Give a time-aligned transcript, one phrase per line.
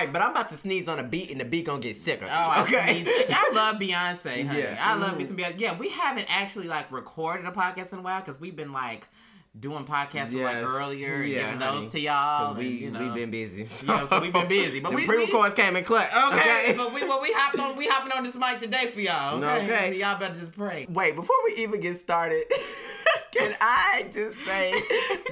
[0.00, 1.30] since we didn't hopped on the mic, but I'm about to sneeze on a beat
[1.30, 2.26] and the beat gonna get sicker.
[2.30, 3.04] Oh, okay.
[3.06, 4.60] I, I love Beyonce, honey.
[4.60, 4.76] Yeah.
[4.80, 5.18] I love Mhm.
[5.18, 5.58] me some Beyonce.
[5.60, 9.08] Yeah, we haven't actually like recorded a podcast in a while because we've been like
[9.58, 10.62] doing podcasts from, Yes.
[10.62, 11.80] like earlier and Yeah, giving honey.
[11.80, 12.54] those to y'all.
[12.54, 13.00] we and, you know.
[13.02, 13.66] we've been busy.
[13.86, 16.08] Yeah, so we've been busy, but the we- pre-records came in clutch.
[16.32, 19.42] Okay, but we well, we hopped on we hopping on this mic today for y'all.
[19.42, 19.90] Okay, Okay.
[19.90, 20.86] So y'all better just pray.
[20.88, 22.44] Wait, before we even get started,
[23.32, 24.72] can I just say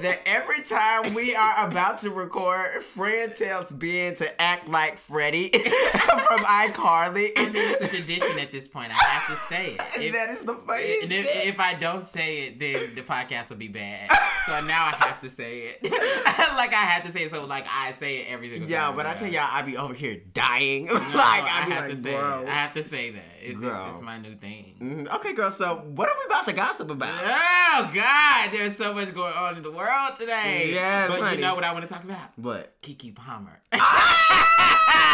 [0.01, 5.49] that every time we are about to record, Fran tells Ben to act like Freddie
[5.49, 7.31] from iCarly.
[7.37, 8.91] I mean, it's a tradition at this point.
[8.91, 9.81] I have to say it.
[10.01, 13.49] If- that is the funniest and if, if I don't say it, then the podcast
[13.49, 14.09] will be bad.
[14.47, 15.83] So now I have to say it.
[16.55, 18.91] like I have to say it, so like I say it every single Yeah, time.
[18.91, 20.85] Yeah, but I tell y'all, I be over here dying.
[20.85, 22.41] No, like I I be have like, to say bro.
[22.43, 22.47] it.
[22.47, 23.23] I have to say that.
[23.41, 23.89] It's, it's, Girl.
[23.93, 24.75] it's my new thing.
[24.81, 25.51] Mm, Okay, girl.
[25.51, 27.13] So what are we about to gossip about?
[27.23, 30.71] Oh God, there's so much going on in the world today.
[30.73, 31.35] Yes, but honey.
[31.37, 32.37] you know what I want to talk about?
[32.37, 32.79] What?
[32.81, 33.61] Keke Palmer.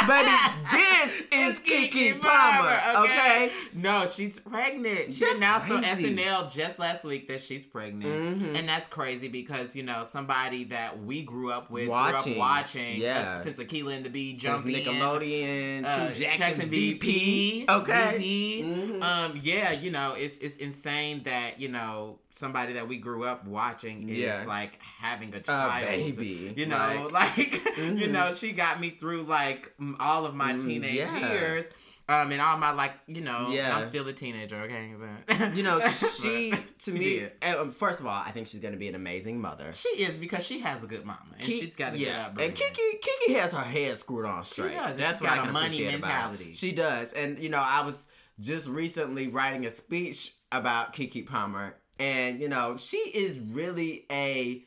[0.08, 0.30] Baby,
[0.72, 3.06] this is It's Keke Palmer.
[3.06, 3.52] Okay.
[3.74, 5.14] No, she's pregnant.
[5.14, 6.12] She That's announced crazy.
[6.12, 8.60] on SNL just last week that she's pregnant, Mhm.
[8.60, 12.34] and that's crazy because you know somebody that we grew up with, Watching.
[12.34, 13.38] grew up watching, Yeah.
[13.40, 14.38] uh, since Akeelah and the Bee in.
[14.40, 17.66] Nickelodeon, Uh, Jackson, Jackson VP.
[17.68, 18.15] Okay.
[18.22, 19.02] Mhm.
[19.04, 23.46] Um, yeah, you know, it's it's insane that you know somebody that we grew up
[23.46, 24.44] watching is Yeah.
[24.48, 26.54] like having a child, a baby.
[26.56, 27.38] You know, like,
[27.78, 28.12] you Mhm.
[28.12, 31.32] know, she got me through like all of my Mm, teenage yeah.
[31.32, 31.70] years.
[32.08, 33.76] Um, and all my like, you know, Yeah.
[33.76, 34.94] I'm still a teenager, okay?
[35.28, 35.80] But You know,
[36.22, 37.24] she to she me.
[37.50, 39.74] um, First of all, I think she's gonna be an amazing mother.
[39.74, 42.30] she is because she has a good mama and Ki- she's got a yeah.
[42.34, 42.46] good.
[42.46, 44.70] And Keke, Keke has her head screwed on straight.
[44.72, 46.14] She does, That's she's what got I a money appreciate about her.
[46.30, 46.54] mentality.
[46.54, 48.06] She does, and you know, I was
[48.40, 54.64] just recently writing a speech about Keke Palmer, and you know, she is really a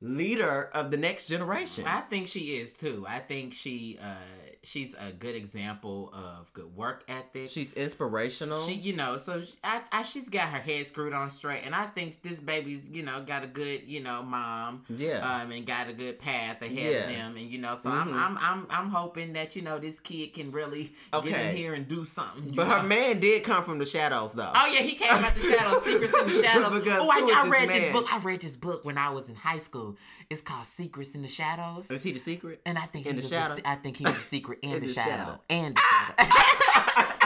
[0.00, 1.84] leader of the next generation.
[1.86, 3.04] I think she is too.
[3.08, 4.14] I think she uh
[4.62, 7.48] she's a good example of good work ethic.
[7.48, 8.66] She's inspirational.
[8.66, 11.74] She, you know, so she, I, I, she's got her head screwed on straight, and
[11.74, 15.18] I think this baby's, you know, got a good, you know, mom, yeah.
[15.42, 16.98] um, and got a good path ahead Yeah.
[17.00, 18.00] of them, and you know, so Mhm.
[18.02, 21.74] I'm, I'm, I'm, I'm hoping that you know this kid can really get in here
[21.74, 22.52] and do something.
[22.54, 24.52] but her man did come from the shadows, though.
[24.54, 26.82] Oh yeah, he came out the shadows, secrets in the shadows.
[26.86, 27.80] Oh, I, I read man?
[27.80, 28.12] this book.
[28.12, 29.96] I read this book when I was in high school.
[30.28, 31.90] It's called Secrets in the Shadows.
[31.90, 32.60] Is he the secret?
[32.64, 33.54] And I think In he the was shadow?
[33.56, 35.10] se- I think he was the secret in, In the, the shadow.
[35.10, 35.40] shadow.
[35.50, 37.06] and the shadow.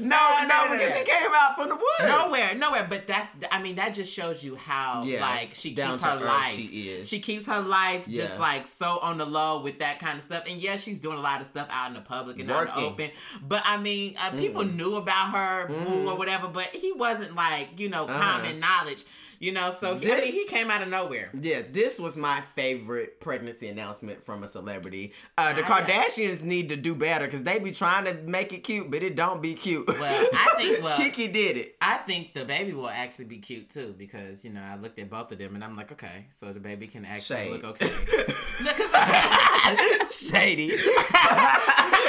[0.00, 1.84] No, no, no, because he came out from the woods.
[2.02, 2.86] nowhere, nowhere.
[2.90, 6.52] But that's I mean that just shows you how Yeah, like she keeps her life.
[6.54, 7.08] she is.
[7.08, 10.44] She keeps her life just like so on the low with that kind of stuff.
[10.50, 12.74] And yes, she's doing a lot of stuff out in the public and out in
[12.74, 13.10] the open.
[13.46, 16.06] But I mean, uh, people knew about her Mhm.
[16.06, 16.48] or whatever.
[16.48, 18.18] But he wasn't like you know Uh-huh.
[18.20, 19.04] common knowledge.
[19.38, 21.30] You know, so he, I mean, he came out of nowhere.
[21.38, 25.12] Yeah, this was my favorite pregnancy announcement from a celebrity.
[25.36, 28.58] Uh, the I Kardashians need to do better because they be trying to make it
[28.58, 29.86] cute, but it don't be cute.
[29.86, 30.96] Well, I think well.
[30.98, 31.76] Keke did it.
[31.80, 35.10] I think the baby will actually be cute too because you know I looked at
[35.10, 37.50] both of them and I'm like, okay, so the baby can actually Shade.
[37.52, 37.90] look okay.
[40.10, 40.72] Shady.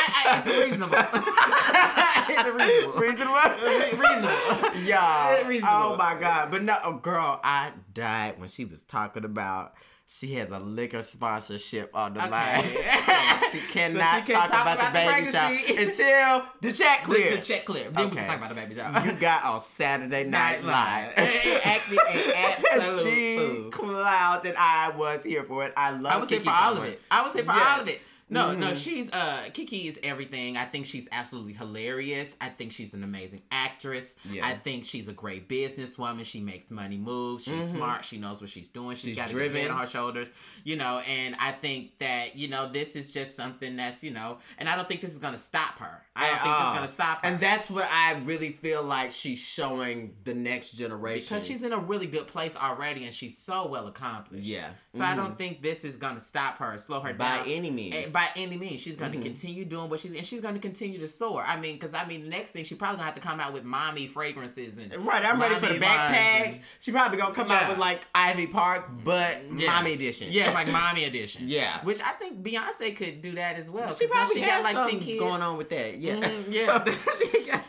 [0.08, 0.98] It's reasonable.
[0.98, 2.30] it's
[3.00, 3.00] reasonable.
[3.00, 4.00] Reasonable.
[4.00, 4.80] reasonable.
[4.86, 5.46] Y'all.
[5.46, 5.78] Reasonable.
[5.78, 6.52] Oh my god.
[6.52, 9.74] But no, oh, girl, I died when she was talking about
[10.08, 12.30] she has a liquor sponsorship on the Okay.
[12.30, 12.64] line.
[13.52, 15.84] she cannot can't talk, talk about, about the the baby shower pregnancy.
[15.84, 17.36] until the check clear.
[17.38, 17.90] The check clear.
[17.90, 19.04] Then we can talk about the baby shower.
[19.04, 21.14] you got on Saturday Night Live.
[21.18, 23.72] An absolute she fool.
[23.72, 25.74] clowned and I was here for it.
[25.76, 26.16] I love it.
[26.16, 27.02] I was here for all of it.
[27.10, 28.02] I was here for all of it.
[28.28, 28.84] No, no, Mhm.
[28.84, 30.58] she's uh Keke is everything.
[30.58, 32.36] I think she's absolutely hilarious.
[32.42, 34.16] I think she's an amazing actress.
[34.28, 34.46] Yeah.
[34.48, 36.26] I think she's a great businesswoman.
[36.26, 37.44] She makes money moves.
[37.44, 37.72] She's Mhm.
[37.76, 38.04] smart.
[38.06, 38.96] She knows what she's doing.
[38.96, 39.52] she's She's got a driven.
[39.54, 40.30] good head on her shoulders.
[40.64, 44.40] You know, and I think that, you know, this is just something that's, you know,
[44.58, 46.02] and I don't think this is gonna stop her.
[46.16, 47.28] I don't At think this is gonna stop her.
[47.30, 51.28] And that's what I really feel like she's showing the next generation.
[51.36, 54.46] because she's in a really good place already and she's so well accomplished.
[54.46, 54.70] yeah.
[54.94, 55.16] So I Mhm.
[55.18, 57.44] don't think this is gonna stop her, slow her by down.
[57.46, 57.94] By any means.
[57.96, 59.24] Eh, by any means, she's going to Mhm.
[59.24, 61.44] continue doing what she's and she's going to continue to soar.
[61.44, 63.52] I mean, because I mean, the next thing she probably gonna have to come out
[63.52, 66.46] with mommy fragrances and Right, I'm ready for the backpacks.
[66.54, 69.70] and- She probably gonna come out with like Ivy Park, but Yeah.
[69.72, 70.30] mommy edition.
[70.32, 71.44] yeah, like mommy edition.
[71.48, 71.82] Yeah.
[71.84, 73.94] which I think Beyonce could do that as well.
[73.94, 75.98] She probably she has got like ten kids going on with that.
[76.00, 76.84] Yeah, Mhm, yeah.
[77.32, 77.66] She got-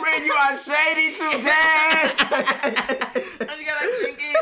[0.00, 2.10] Fred, you are shady today.
[3.56, 4.38] she got like ten kids.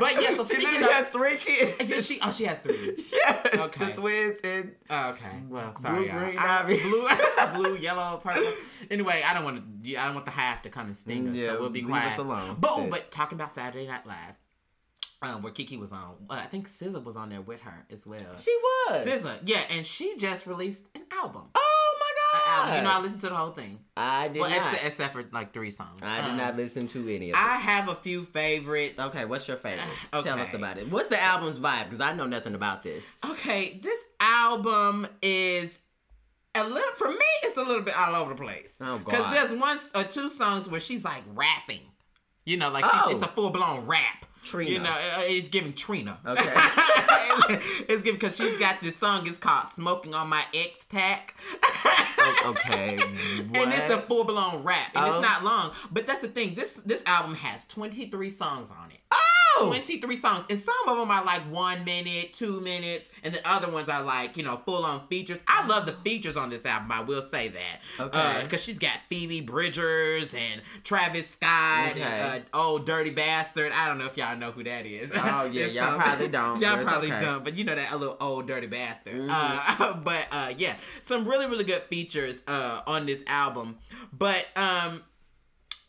[0.00, 1.74] But yeah, so she literally of, has three kids.
[1.90, 2.94] Yeah, she oh she has three.
[3.12, 3.84] yes, Okay.
[3.86, 5.42] the twins and Oh, okay.
[5.48, 5.98] Well, sorry.
[5.98, 6.18] Blue, y'all.
[6.24, 6.80] green, I- Ivy.
[6.82, 7.08] blue,
[7.54, 8.42] blue, yellow, purple.
[8.90, 9.96] Anyway, I don't want to.
[9.96, 11.34] I don't want the half to come and sting us.
[11.36, 12.12] Yeah, so we'll be leave quiet.
[12.12, 12.56] us alone.
[12.58, 14.34] But oh, but talking about Saturday Night Live.
[15.22, 16.14] um, where Keke was on.
[16.30, 18.20] Uh, I think SZA was on there with her as well.
[18.38, 18.56] She
[18.88, 19.04] was.
[19.06, 21.42] SZA, yeah, and she just released an album.
[21.54, 21.77] Oh An my god.
[22.46, 22.76] Album.
[22.76, 23.78] You know, I listened to the whole thing.
[23.96, 24.58] I did Well, not.
[24.58, 26.00] except, except for like three songs.
[26.02, 27.44] I did Um, not listen to any of them.
[27.46, 28.98] I have a few favorites.
[29.00, 29.86] Okay, what's your favorite?
[30.12, 30.28] okay.
[30.28, 30.90] Tell us about it.
[30.90, 31.84] What's the album's vibe?
[31.84, 33.12] Because I know nothing about this.
[33.24, 35.80] Okay, this album is
[36.54, 37.16] a little for me.
[37.44, 38.78] It's a little bit all over the place.
[38.80, 39.04] Oh, God!
[39.04, 41.80] Because there's one or two songs where she's like rapping.
[42.44, 43.10] You know, like Oh.
[43.10, 44.24] it's a full blown rap.
[44.44, 44.70] Trina.
[44.70, 46.18] You know, uh, it's giving Trina.
[46.26, 46.42] Okay.
[47.88, 49.26] it's giving because she's got this song.
[49.26, 51.34] It's called "Smoking on My Ex Pack."
[52.46, 52.98] okay.
[53.00, 55.10] And it's a full blown rap, and Oh.
[55.18, 55.72] it's not long.
[55.90, 56.54] But that's the thing.
[56.54, 58.98] This this album has 23 songs on it.
[59.10, 59.27] Oh!
[59.66, 63.70] 23 songs, and some of them are like one minute, two minutes, and the other
[63.70, 65.40] ones are like, you know, full on features.
[65.46, 67.80] I love the features on this album, I will say that.
[68.00, 68.40] Okay.
[68.42, 72.00] Because she's got Phoebe Bridgers and Travis Scott Okay.
[72.02, 73.72] and uh, Ol' Dirty Bastard.
[73.72, 75.12] I don't know if y'all know who that is.
[75.14, 77.16] Oh, yeah, y'all some- probably don't, Y'all probably okay.
[77.16, 77.24] Mm-hmm.
[77.24, 79.26] don't, but you know that a little Ol' Dirty Bastard.
[79.30, 83.78] Uh, but uh, yeah, some really, really good features uh, on this album.
[84.12, 85.02] But um,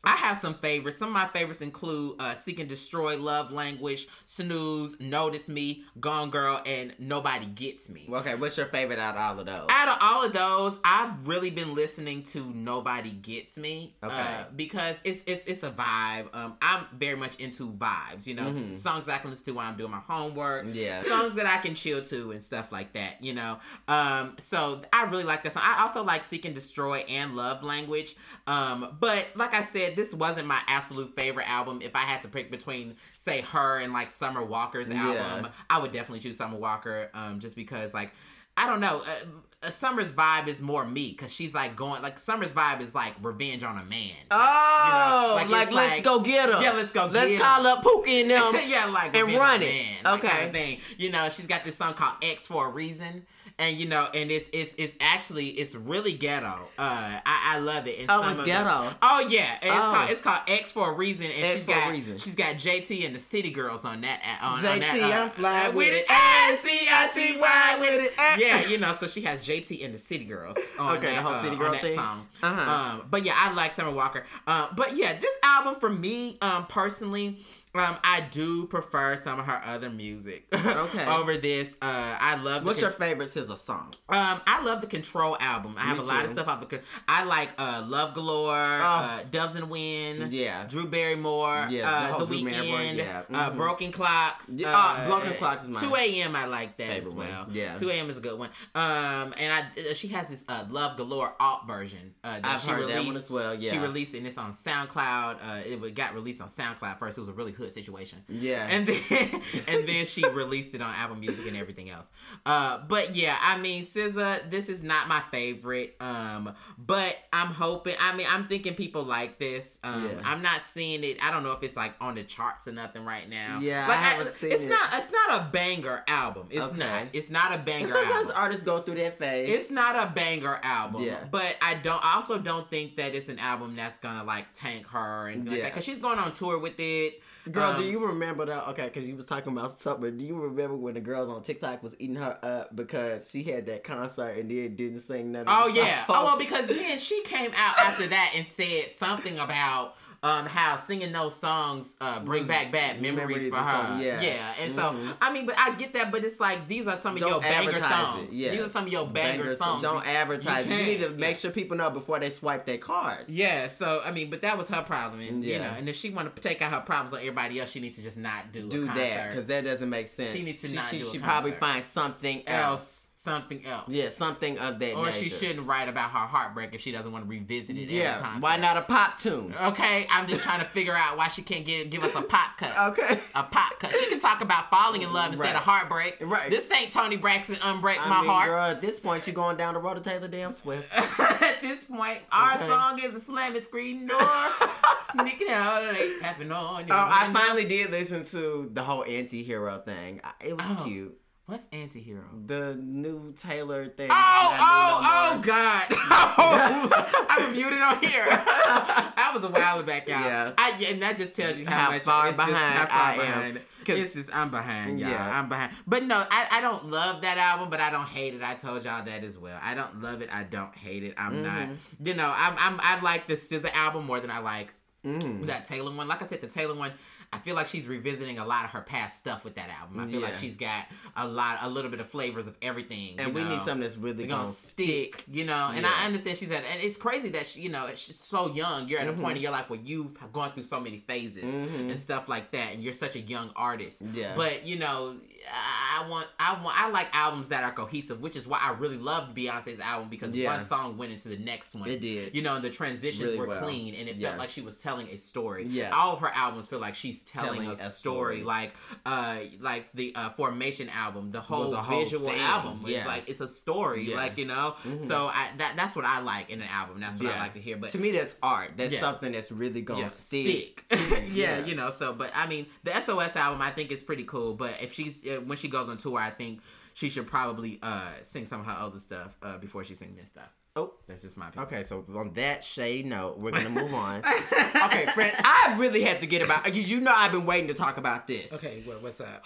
[0.04, 0.98] I have some favorites.
[0.98, 6.30] Some of my favorites include uh, Seek and Destroy, Love Language, Snooze, Notice Me, Gone
[6.30, 8.08] Girl, and Nobody Gets Me.
[8.10, 9.68] Okay, what's your favorite out of all of those?
[9.70, 13.96] Out of all of those, I've really been listening to Nobody Gets Me.
[14.02, 14.16] Okay.
[14.16, 16.34] uh, because it's it's it's a vibe.
[16.34, 18.26] Um, I'm very much into vibes.
[18.26, 20.66] You know, songs that I can listen to while I'm doing my homework.
[20.66, 20.76] Mm-hmm.
[20.76, 21.04] Yeah.
[21.04, 23.22] Songs that I can chill to and stuff like that.
[23.22, 23.60] You know.
[23.90, 25.64] Um, so I really like that song.
[25.66, 28.16] I also like Seek and Destroy and Love Language.
[28.48, 31.82] Um, but like I said, this wasn't my absolute favorite album.
[31.82, 35.04] If I had to pick between say her and like Summer Walker's Yeah.
[35.04, 37.10] album, I would definitely choose Summer Walker.
[37.14, 38.12] Um, just because like.
[38.58, 38.98] I don't know.
[39.08, 42.94] Uh, uh, Summer's vibe is more me because she's like going like Summer's vibe is
[42.94, 44.12] like revenge on a man.
[44.32, 46.62] Oh, You know, like, like, let's like- go get her.
[46.62, 48.62] Yeah, let's go Let's call up Pookie and them.
[48.68, 49.66] yeah, like and run it.
[49.66, 50.28] Man, like, Okay.
[50.28, 50.80] kind of thing.
[50.98, 53.26] You know, she's got this song called Ex for a reason,
[53.60, 56.68] and you know, and it's it's it's actually it's really ghetto.
[56.78, 58.00] Uh, I, I love it.
[58.00, 58.94] And Oh, it's the- ghetto.
[59.02, 59.94] oh yeah, and it's Oh.
[59.94, 62.18] called it's called Ex for a reason, and X she's for a got reason.
[62.18, 64.22] she's got JT and the City Girls on that.
[64.42, 66.06] On, on that, JT, uh, I'm fly uh, with it.
[66.10, 68.14] S C I T Y with it.
[68.18, 68.38] Eh.
[68.40, 70.58] Yeah, you know, so she has JT and the City Girls.
[70.80, 71.96] On Okay, the that, whole uh, City on Girl that thing?
[71.96, 72.28] song.
[72.42, 72.72] Uh-huh.
[73.00, 74.24] Um, but yeah, I like Summer Walker.
[74.48, 77.38] Uh, but yeah, this album for me, um, personally,
[77.76, 80.48] um, I do prefer some of her other music.
[80.54, 81.06] Okay.
[81.08, 81.86] over this, uh,
[82.20, 82.62] I love.
[82.64, 83.94] the What's con- your favorite SZA song?
[84.10, 85.76] um, I love the Control album.
[85.78, 86.70] I have Me a lot of stuff off of.
[86.70, 90.66] Con- I like uh, Love Galore, uh, Doves and Wind, Yeah.
[90.66, 93.24] Drew Barrymore, Yeah, the uh, The Drew Barrymore, Weekend, yeah.
[93.32, 93.56] uh, Mhm.
[93.58, 94.50] Broken Clocks.
[94.52, 95.84] Yeah, uh, uh, Broken Clocks is mine.
[95.84, 96.36] 2 a.m.
[96.36, 97.48] I like that as Favorite one, well.
[97.52, 97.78] yeah.
[97.78, 98.10] 2 a.m.
[98.10, 98.50] is a good one.
[98.76, 102.14] Um, and I uh, she has this uh, Love Galore alt version.
[102.24, 103.08] Uh, that I've she heard that released.
[103.08, 103.72] one as well, Yeah.
[103.72, 105.36] she released it and it's on SoundCloud.
[105.36, 107.18] Uh, it got released on SoundCloud first.
[107.18, 108.24] It was a really hood situation.
[108.28, 108.68] Yeah.
[108.70, 109.00] And then
[109.68, 112.12] and then she released it on Apple Music and everything else.
[112.46, 115.96] Uh, but yeah, I mean, SZA, this is not my favorite.
[116.00, 117.96] Um, but I'm hoping.
[118.00, 119.80] I mean, I'm thinking people like this.
[119.84, 120.22] Um, Yeah.
[120.26, 121.18] I'm not seeing it.
[121.24, 123.60] I don't know if it's like on the charts or nothing right now.
[123.62, 124.70] Yeah, like I haven't seen it's it.
[124.70, 124.90] not.
[124.94, 126.48] It's not a banger album.
[126.50, 126.78] It's Okay.
[126.80, 127.08] not.
[127.14, 128.34] It's not a And banger sometimes album.
[128.38, 129.50] artists go through that phase.
[129.50, 131.04] It's not a banger album.
[131.04, 131.18] Yeah.
[131.30, 134.88] But I don't I also don't think that it's an album that's gonna like tank
[134.90, 135.64] her and like Yeah.
[135.66, 135.74] that.
[135.74, 137.22] Cause she's going on tour with it.
[137.52, 138.68] Girl, Um, do you remember that?
[138.70, 140.12] Okay, because you was talking about summer.
[140.12, 143.66] Do you remember when the girls on TikTok was eating her up because she had
[143.68, 145.48] that concert and then didn't sing nothing?
[145.50, 146.06] Oh yeah.
[146.10, 150.76] Oh well, because then she came out after that and said something about um how
[150.78, 153.98] singing those songs uh bring back bad memories, memories for her.
[154.02, 154.22] yeah.
[154.22, 154.54] Yeah.
[154.62, 154.76] And Mhm.
[154.76, 157.30] so I mean, but I get that, but it's like these are some of your
[157.30, 158.24] Don't banger songs.
[158.26, 158.52] it, yeah.
[158.52, 159.82] These are some of your banger, Banger songs.
[159.82, 160.68] Don't advertise.
[160.68, 161.40] You, You need to make yeah.
[161.40, 163.30] sure people know before they swipe their cards.
[163.30, 166.10] Yeah, so I mean, but that was her problem, and you know, and if she
[166.10, 168.68] want to take out her problems on everybody else, she needs to just not do,
[168.70, 169.02] Do a concert.
[169.04, 170.32] that because that doesn't make sense.
[170.32, 173.09] She needs to she, not She, do she probably find something else.
[173.20, 173.90] Something else.
[173.94, 175.26] Yeah, something of that Or nature.
[175.26, 177.90] she shouldn't write about her heartbreak if she doesn't want to revisit it.
[177.90, 179.54] Yeah, why not a pop tune?
[179.62, 182.58] Okay, I'm just trying to figure out why she can't give give us a pop
[182.58, 182.72] cut.
[182.98, 183.20] Okay.
[183.36, 183.92] A pop cut.
[184.00, 186.16] She can talk about falling in love instead of heartbreak.
[186.22, 186.50] Right.
[186.50, 188.48] This ain't Toni Braxton unbreak I my mean, heart.
[188.48, 190.88] girl, at this point, you're going down the road to Taylor Damn Swift.
[191.42, 192.68] At this point, our Okay.
[192.68, 194.18] song is a slamming screen door,
[195.12, 196.88] sneaking out, they tapping on.
[196.88, 200.22] your Oh, I finally did listen to the whole anti-hero thing.
[200.40, 200.84] It was Oh.
[200.86, 201.20] cute.
[201.50, 202.24] What's antihero?
[202.48, 204.10] The new Taylor thing.
[204.12, 205.42] Oh, oh, no oh.
[205.44, 205.84] God.
[206.42, 208.26] Oh, I reviewed it on here.
[208.30, 210.20] that was a while back, y'all.
[210.22, 210.54] Yeah.
[210.58, 213.14] I, and that just tells you how, How much far just behind how far I
[213.14, 213.18] am.
[213.20, 213.62] behind.
[213.86, 215.10] 'Cause- It's just, I'm behind, y'all.
[215.10, 215.40] Yeah.
[215.40, 215.72] I'm behind.
[215.88, 218.42] But no, I, I don't love that album, but I don't hate it.
[218.44, 219.60] I told y'all that as well.
[219.62, 220.30] I don't love it.
[220.34, 221.16] I don't hate it.
[221.18, 222.08] I'm not, Mm-hmm.
[222.08, 224.74] you know, I'm, I'm, I like the SZA album more than I like
[225.06, 225.46] Mm.
[225.46, 226.10] that Taylor one.
[226.10, 226.92] Like I said, the Taylor one,
[227.32, 230.00] I feel like she's revisiting a lot of her past stuff with that album.
[230.00, 233.20] I feel like she's got a lot, a little bit of flavors of everything.
[233.20, 235.72] And we need something that's really gonna gonna stick, you know.
[235.74, 235.92] And Yeah.
[236.02, 238.88] I understand she's at, and it's crazy that she, you know, she's so young.
[238.88, 239.36] You're at a point mm-hmm.
[239.38, 241.90] in your life where you've gone through so many phases mm-hmm.
[241.90, 244.02] and stuff like that, and you're such a young artist.
[244.14, 244.34] Yeah.
[244.36, 245.18] But you know,
[245.52, 248.98] I want, I want, I like albums that are cohesive, which is why I really
[248.98, 250.56] loved Beyonce's album because Yeah.
[250.56, 251.90] one song went into the next one.
[251.90, 252.36] It did.
[252.36, 253.62] You know, and the transitions Really were well.
[253.62, 254.30] clean, and it Yeah.
[254.30, 255.66] felt like she was telling a story.
[255.68, 255.92] Yeah.
[255.92, 258.38] All of her albums feel like she's telling, Telling a, a story.
[258.38, 258.44] story.
[258.44, 258.74] Like,
[259.06, 262.40] uh, like the uh, Formation album, the whole, a whole visual thing.
[262.40, 263.08] album is Yeah.
[263.08, 264.08] like it's a story.
[264.08, 264.18] Mm-hmm.
[264.18, 267.00] Like you know, so I that that's what I like in an album.
[267.00, 267.78] That's what I like to hear.
[267.78, 268.72] But to me that's art.
[268.78, 270.84] That's something that's really gonna stick.
[270.90, 271.24] stick.
[271.32, 271.90] yeah, you know.
[271.90, 274.54] So, but I mean, the SOS album I think is pretty cool.
[274.54, 276.62] But if she's when she goes on tour, I think
[276.94, 280.28] she should probably uh sing some of her other stuff uh before she sings this
[280.28, 280.54] stuff.
[280.76, 281.68] Oh, that's just my opinion.
[281.68, 284.20] Okay, so on that shade note, we're gonna move on.
[284.86, 287.74] okay, friend, I really have to get about because you know I've been waiting to
[287.74, 288.54] talk about this.
[288.54, 289.44] Okay, what, what's up?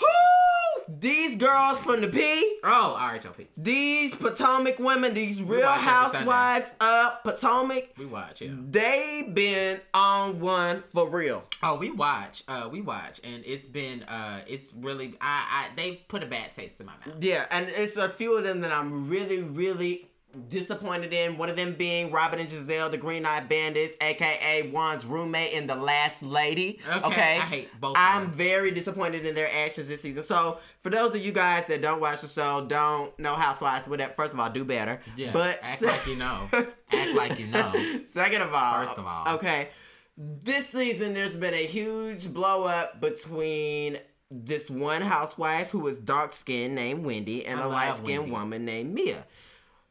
[0.88, 2.20] These girls from the P,
[2.64, 3.48] Oh, RHOP.
[3.58, 6.18] these Potomac women, these Real watch every Sunday.
[6.32, 8.52] Housewives of Potomac, We watch, yeah.
[8.70, 11.44] they been on one for real.
[11.62, 12.44] Oh, we watch.
[12.48, 14.04] Uh, we watch, and it's been.
[14.04, 15.16] Uh, it's really.
[15.22, 15.46] I.
[15.50, 15.76] I.
[15.76, 17.16] They've put a bad taste in my mouth.
[17.22, 20.08] Yeah, and it's a few of them that I'm really, really
[20.50, 21.38] disappointed in.
[21.38, 25.70] One of them being Robyn and Gizelle, the Green Eyed Bandits, aka Juan's roommate and
[25.70, 26.80] the Last Lady.
[26.88, 27.96] Okay, Okay, I hate both.
[27.98, 28.32] I'm them.
[28.34, 30.24] very disappointed in their actions this season.
[30.24, 34.14] So, for those of you guys that don't watch the show, don't know Housewives, whatever.
[34.14, 35.02] First of all, do better.
[35.16, 36.50] Yeah, but act like you know.
[36.54, 37.72] Act like you know.
[38.14, 39.36] Second of all, First of all.
[39.36, 39.70] okay,
[40.18, 43.98] this season there's been a huge blow up between
[44.30, 48.66] this one housewife who was dark skinned named Wendy and I a light skinned woman
[48.66, 49.26] named Mia.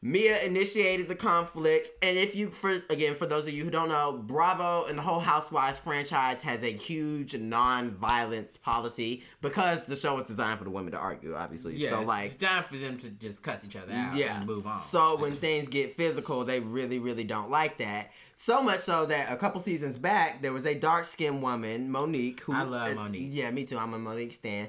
[0.05, 3.89] Mia initiated the conflict, and if you, for again, for those of you who don't
[3.89, 10.17] know, Bravo and the whole Housewives franchise has a huge non-violence policy because the show
[10.17, 11.77] was designed for the women to argue, obviously.
[11.77, 14.39] Yeah, so it's, like, it's time for them to just cuss each other out yeah.
[14.39, 14.83] and move on.
[14.91, 18.11] So when things get physical, they really, really don't like that.
[18.35, 22.41] So much so that a couple seasons back, there was a dark skinned woman, Monique,
[22.41, 23.29] who I love uh, Monique.
[23.31, 23.79] Yeah, me too.
[23.79, 24.69] I'm a Monique stan.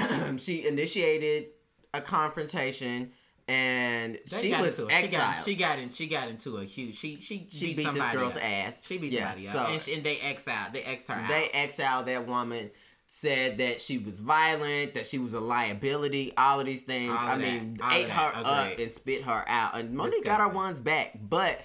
[0.38, 1.46] she initiated
[1.92, 3.12] a confrontation,
[3.48, 5.02] and They she got was into it.
[5.02, 5.44] She got, exiled.
[5.46, 5.90] she got in.
[5.90, 6.96] She got into a huge.
[6.96, 8.44] She she, She beat, beat, this girl's up.
[8.44, 8.82] ass.
[8.84, 10.72] She beat Yeah, somebody so- up, and, she, and they exiled.
[10.72, 11.50] They exed her They out.
[11.54, 12.70] exiled that woman.
[13.06, 17.10] Said that she was violent, that she was a liability, all of these things.
[17.10, 19.78] All I mean, all ate her up and spit her out.
[19.78, 21.12] And Monique got her ones back.
[21.22, 21.60] But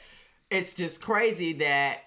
[0.51, 2.01] it's just crazy that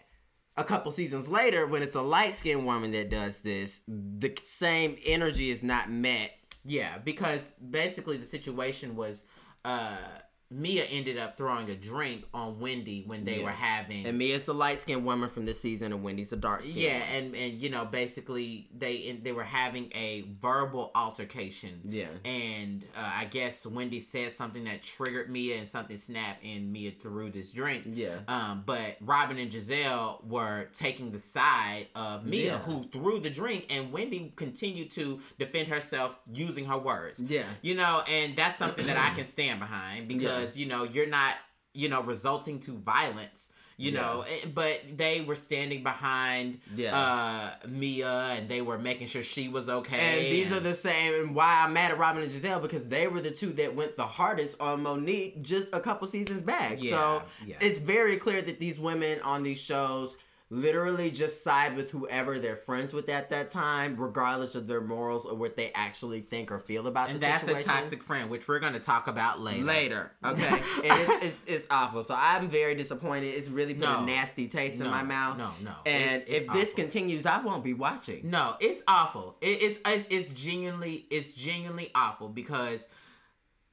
[0.57, 4.97] a couple seasons later, when it's a light skinned woman that does this, the same
[5.07, 6.31] energy is not met.
[6.65, 9.25] Yeah, because basically the situation was
[9.65, 10.22] uh
[10.53, 13.45] Mia ended up throwing a drink on Wendy when they Yeah.
[13.45, 16.63] were having And Mia's the light skinned woman from this season, and Wendy's the dark
[16.63, 16.77] skinned.
[16.77, 21.81] yeah, and and you know basically they they were having a verbal altercation.
[21.85, 22.07] Yeah.
[22.25, 26.91] and uh, I guess Wendy said something that triggered Mia, and something snapped, and Mia
[26.93, 27.85] threw this drink.
[27.95, 28.19] Yeah.
[28.29, 32.59] Um, but Robyn and Gizelle were taking the side of Mia, Yeah.
[32.59, 37.21] who threw the drink, and Wendy continued to defend herself using her words.
[37.21, 37.45] Yeah.
[37.63, 41.35] You know, and that's something that I can stand behind because you know you're not
[41.75, 43.51] you know resulting to violence.
[43.79, 44.01] You Yeah.
[44.03, 46.97] know, eh, but they were standing behind Yeah.
[46.97, 48.07] uh, Mia,
[48.37, 49.99] and they were making sure she was okay.
[49.99, 53.07] And these are the same, and why I'm mad at Robyn and Gizelle because they
[53.09, 56.79] were the two that went the hardest on Monique just a couple seasons back.
[56.83, 57.23] Yeah, so
[57.61, 60.19] it's very clear that these women on these shows
[60.53, 65.25] literally just side with whoever they're friends with at that time, regardless of their morals
[65.25, 67.71] or what they actually think or feel about and that's situation.
[67.71, 69.65] a toxic friend, which we're going to talk about later.
[69.65, 72.05] Later, okay, it's, it's, it's awful.
[72.05, 73.29] So I'm very disappointed.
[73.29, 74.03] It's really put No.
[74.03, 75.39] a nasty taste in my mouth.
[75.39, 75.73] no, no.
[75.87, 78.29] And It's- if this continues, I won't be watching.
[78.29, 79.37] No, it's awful.
[79.41, 82.89] It, it's, it's it's genuinely it's genuinely awful because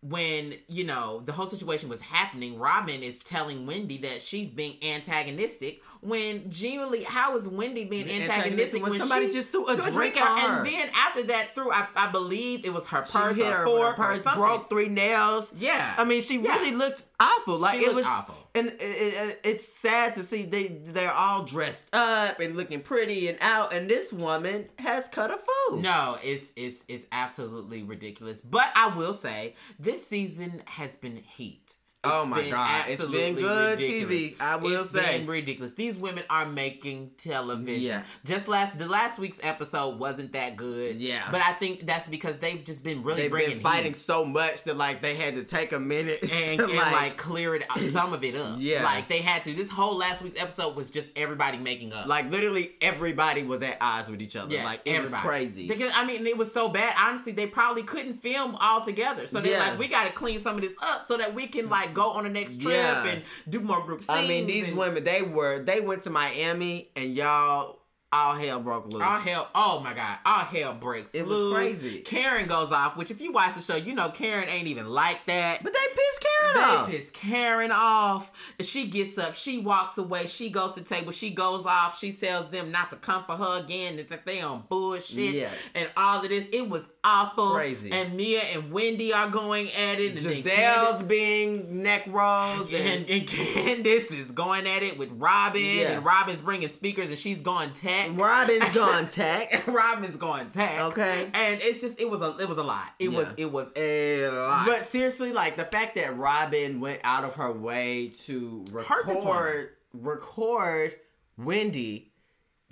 [0.01, 4.77] when you know the whole situation was happening, Robyn is telling Wendy that she's being
[4.81, 5.81] antagonistic.
[6.01, 9.91] When genuinely, how is Wendy being Antagonistic antagonistic when when somebody just threw a threw
[9.91, 10.57] drink at her.
[10.59, 14.03] And then after that, threw I, I believe it was her purse her fork her
[14.13, 15.53] purse, broke three nails.
[15.57, 15.95] Yeah.
[15.97, 16.55] I mean, she Yeah.
[16.55, 17.57] really looked awful.
[17.57, 18.35] Like She it was awful.
[18.55, 23.27] And it, it, it's sad to see they they're all dressed up and looking pretty
[23.27, 25.79] and out, and this woman has cut a fool.
[25.79, 28.41] No, it's it's it's absolutely ridiculous.
[28.41, 31.75] But I will say this season has been heat.
[32.05, 35.17] Oh my God, it's been good TV, I will It's say.
[35.17, 35.73] been ridiculous.
[35.73, 37.81] These women are making television.
[37.81, 38.03] Yeah.
[38.23, 41.01] Just last the last week's episode wasn't that good.
[41.01, 41.27] Yeah.
[41.29, 44.23] but I think that's because they've just been really They've bringing been fighting heat so
[44.23, 47.77] much that like they had to take a minute and, and like, clear it uh,
[47.79, 48.55] some of it up.
[48.59, 48.83] Yeah.
[48.85, 49.53] like they had to.
[49.53, 52.07] This whole last week's episode was just everybody making up.
[52.07, 54.53] like literally everybody was at odds with each other.
[54.55, 55.67] Yes, like it was crazy.
[55.67, 56.95] Because I mean, it was so bad.
[56.97, 59.27] Honestly, they probably couldn't film all together.
[59.27, 59.71] So they're Yeah.
[59.71, 62.11] like, we got to clean some of this up so that we can like go
[62.11, 63.05] on the next trip Yeah.
[63.05, 64.09] and do more group scenes.
[64.19, 67.78] I mean, these and women they were they went to Miami and y'all
[68.11, 69.03] all hell broke loose.
[69.03, 71.99] All hell, oh my god, all hell breaks It was crazy.
[71.99, 75.25] Karen goes off, which if you watch the show, you know Karen ain't even like
[75.27, 75.63] that.
[75.63, 76.87] but they pissed Karen They off.
[76.91, 78.31] They piss Karen off.
[78.61, 79.35] She gets up.
[79.35, 80.25] She walks away.
[80.27, 81.11] She goes to the table.
[81.11, 81.99] She goes off.
[81.99, 83.97] She tells them not to come for her again.
[84.09, 85.35] That they on bullshit.
[85.35, 85.49] Yeah.
[85.75, 86.47] And all of this.
[86.51, 87.53] It was awful.
[87.53, 87.91] Crazy.
[87.91, 90.11] And Mia and Wendy are going at it.
[90.13, 95.61] And Gizelle's being neck rolls and, and, and Candiace is going at it with Robyn.
[95.61, 95.91] Yeah.
[95.91, 97.71] And Robyn's bringing speakers and she's going
[98.07, 98.17] tech.
[98.17, 99.63] Robyn's gone tech.
[99.67, 100.79] Robyn's gone tech.
[100.81, 101.29] Okay.
[101.33, 102.89] And it's just it was a it was a lot.
[102.99, 104.65] It was it was a lot.
[104.65, 110.95] But seriously, like the fact that Robyn went out of her way to record record
[111.37, 112.11] Wendy